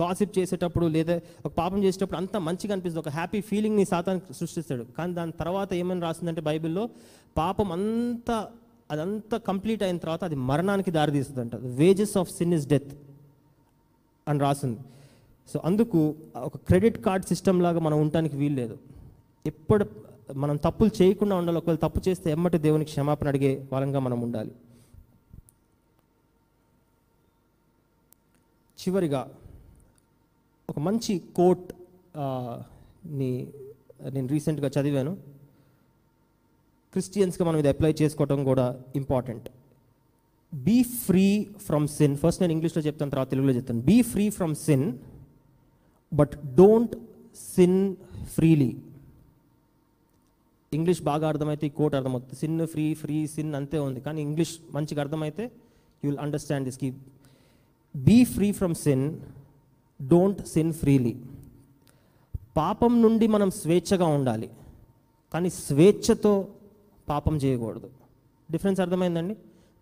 [0.00, 1.14] గాసిప్ చేసేటప్పుడు లేదా
[1.46, 3.02] ఒక పాపం చేసేటప్పుడు అంతా మంచిగా అనిపిస్తుంది.
[3.04, 4.84] ఒక హ్యాపీ ఫీలింగ్ని సాతానికి సృష్టిస్తాడు.
[4.98, 6.84] కానీ దాని తర్వాత ఏమని రాసిందంటే బైబిల్లో
[7.36, 8.36] పాపం అంతా
[8.90, 12.92] అదంతా కంప్లీట్ అయిన తర్వాత అది మరణానికి దారితీస్తుంది అంట wages of sin is death
[14.28, 14.80] అని రాసింది
[15.52, 15.98] సో అందుకు
[16.36, 18.76] ఒక క్రెడిట్ కార్డ్ సిస్టమ్ లాగా మనం ఉండటానికి వీల్లేదు
[19.46, 19.84] ఎప్పుడు
[20.34, 21.58] మనం తప్పులు చేయకుండా ఉండాలి.
[21.58, 24.52] ఒకవేళ తప్పు చేస్తే ఎమ్మటి దేవునికి క్షమాపణ అడిగే వాళ్ళంగా మనం ఉండాలి.
[28.82, 29.22] చివరిగా
[30.70, 33.30] ఒక మంచి కోట్ని
[34.14, 35.12] నేను రీసెంట్గా చదివాను.
[36.92, 38.66] క్రిస్టియన్స్గా మనం ఇది అప్లై చేసుకోవడం కూడా
[39.00, 39.46] important.
[40.52, 41.26] Be free
[41.66, 42.14] from sin.
[42.22, 43.82] First నేను ఇంగ్లీష్లో చెప్తాను తర్వాత తెలుగులో చెప్తాను.
[43.90, 44.86] Be free from sin
[46.12, 46.94] but don't
[47.54, 47.80] sin
[48.36, 48.70] freely.
[50.78, 52.36] English బాగా అర్థమైతే ఈ కోట్ అర్థమవుతుంది.
[52.42, 54.00] సిన్ ఫ్రీ ఫ్రీ సిన్ అంతే ఉంది.
[54.06, 55.44] కానీ ఇంగ్లీష్ మంచిగా అర్థమైతే
[56.02, 56.88] you will understand this key
[57.96, 59.18] be free from sin
[60.02, 61.16] don't sin freely
[62.56, 64.50] పాపం నుండి మనం స్వేచ్ఛగా ఉండాలి.
[65.32, 66.48] కానీ స్వేచ్ఛతో
[67.08, 67.90] పాపం చేయకూడదు.
[68.50, 69.36] డిఫరెన్స్ అర్థమైందండి?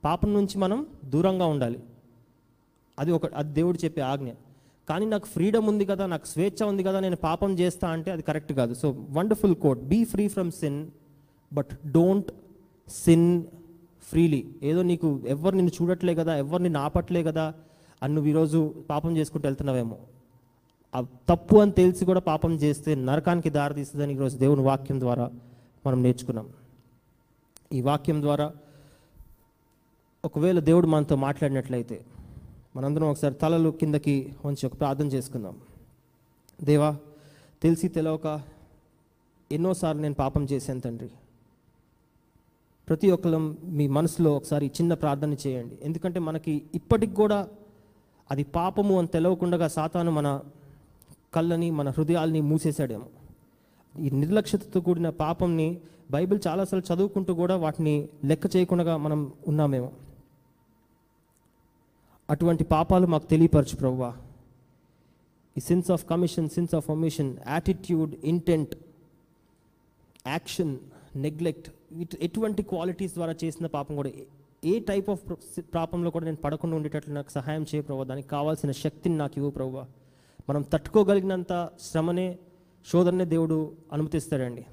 [0.04, 1.78] పాపం నుంచి మనం దూరంగా ఉండాలి.
[2.98, 4.30] అది ఒక అది దేవుడు చెప్పే ఆజ్ఞ.
[4.88, 8.52] కానీ నాకు ఫ్రీడమ్ ఉంది కదా నాకు స్వేచ్ఛ ఉంది కదా నేను పాపం చేస్తా అంటే అది కరెక్ట్
[8.52, 8.74] కాదు.
[8.74, 10.86] So wonderful quote be free from sin
[11.52, 12.32] but don't
[12.88, 13.44] sin
[14.02, 17.54] freely ఏదో నీకు ఎవరు నిన్ను చూడట్లే కదా ఎవరు నిన్ను ఆపట్లే కదా
[18.02, 19.98] అని నువ్వు ఈరోజు పాపం చేసుకుంటూ వెళ్తున్నావేమో.
[21.28, 25.30] తప్పు అని తెలిసి కూడా పాపం చేస్తే నరకానికి దారి తీస్తుందని ఈరోజు దేవుని వాక్యం ద్వారా
[25.86, 26.48] మనం నేర్చుకున్నాం.
[27.72, 28.52] ఈ వాక్యం ద్వారా
[30.24, 32.04] ఒకవేళ దేవుడు మనతో మాట్లాడినట్లయితే
[32.76, 35.56] మనందరం ఒకసారి తలలు కిందకి ఉంచి ఒక ప్రార్థన చేసుకుందాం.
[36.62, 36.96] దేవా
[37.62, 38.40] తెలిసి తెలియక
[39.52, 41.10] ఎన్నోసార్లు నేను పాపం చేశాను తండ్రి.
[42.88, 45.78] ప్రతి ఒక్కరం మీ మనసులో ఒకసారి చిన్న ప్రార్థన చేయండి.
[45.82, 47.48] ఎందుకంటే మనకి ఇప్పటికి కూడా
[48.30, 50.40] అది పాపము అని తెలవకుండా సాతాను మన
[51.34, 53.06] కళ్ళని మన హృదయాల్ని మూసేశాడేమో.
[54.00, 59.92] ఈ నిర్లక్ష్యతతో కూడిన పాపంని బైబిల్ చాలాసార్లు చదువుకుంటూ కూడా వాటిని లెక్క చేయకుండా మనం ఉన్నామేమో.
[62.30, 64.16] అటువంటి పాపాలు మాకు తెలియపరచు ప్రవ్వా.
[65.58, 68.74] ఈ sins of commission sins of omission attitude intent
[70.26, 70.78] action
[71.16, 74.10] neglect it ఎటువంటి క్వాలిటీస్ ద్వారా చేసిన పాపం కూడా
[74.66, 75.22] ఏ- టైప్ ఆఫ్
[75.74, 79.82] పాపంలో కూడా నేను పడకుండా ఉండేటట్లు నాకు సహాయం చేయ ప్రభావ దానికి కావాల్సిన శక్తిని నాకు ఇవ్వు ప్రభావ
[80.48, 82.26] మనం తట్టుకోగలిగినంత శ్రమనే
[82.86, 83.56] శోధననే దేవుడు
[83.92, 84.64] అనుమతిస్తాడండి.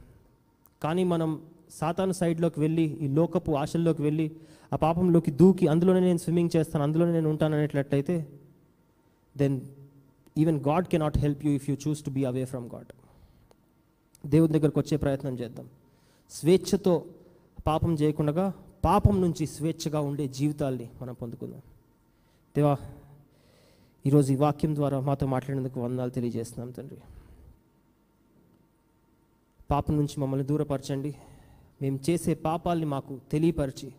[0.81, 1.29] కానీ మనం
[1.71, 4.27] సాతాను సైడ్లోకి వెళ్ళి ఈ లోకపు ఆశల్లోకి వెళ్ళి
[4.71, 8.15] ఆ పాపంలోకి దూకి అందులోనే నేను స్విమ్మింగ్ చేస్తాను అందులోనే నేను ఉంటాను అనేట్లయితే
[9.35, 9.57] then
[10.35, 12.91] even God cannot help you if you choose to be away from God
[14.23, 15.65] దేవుని దగ్గరకు వచ్చే ప్రయత్నం చేద్దాం.
[16.31, 16.93] స్వేచ్ఛతో
[17.65, 18.45] పాపం చేయకుండా
[18.85, 21.61] పాపం నుంచి స్వేచ్ఛగా ఉండే జీవితాల్ని మనం పొందుకుందాం.
[22.55, 22.77] దేవా
[24.05, 26.97] ఈరోజు ఈ వాక్యం ద్వారా మాతో మాట్లాడినందుకు వందనాలు తెలియజేస్తున్నాం తండ్రి.
[29.71, 31.15] పాపం నుంచి మమ్మల్ని దూరపరచండి.
[31.81, 33.93] మేము చేసే పాపాల్ని మాకు తెలియపరిచి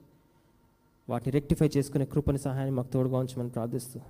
[1.08, 4.00] వాటిని రెక్టిఫై చేసుకునే కృపని సహాయాన్ని మాకు తోడుగా ఉంచమని ప్రార్థిస్తూ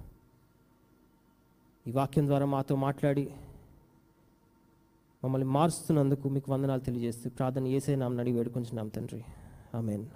[1.87, 3.31] ఈ వాక్యం ద్వారా మాతో మాట్లాడి
[5.25, 9.25] మమ్మల్ని మారుస్తున్నందుకు మీకు వందనాలు తెలియజేస్తూ ప్రార్థన ఏసే నామని అడిగి వేడుకుంటున్నాం తండ్రి.
[9.75, 10.07] ఆమెన్.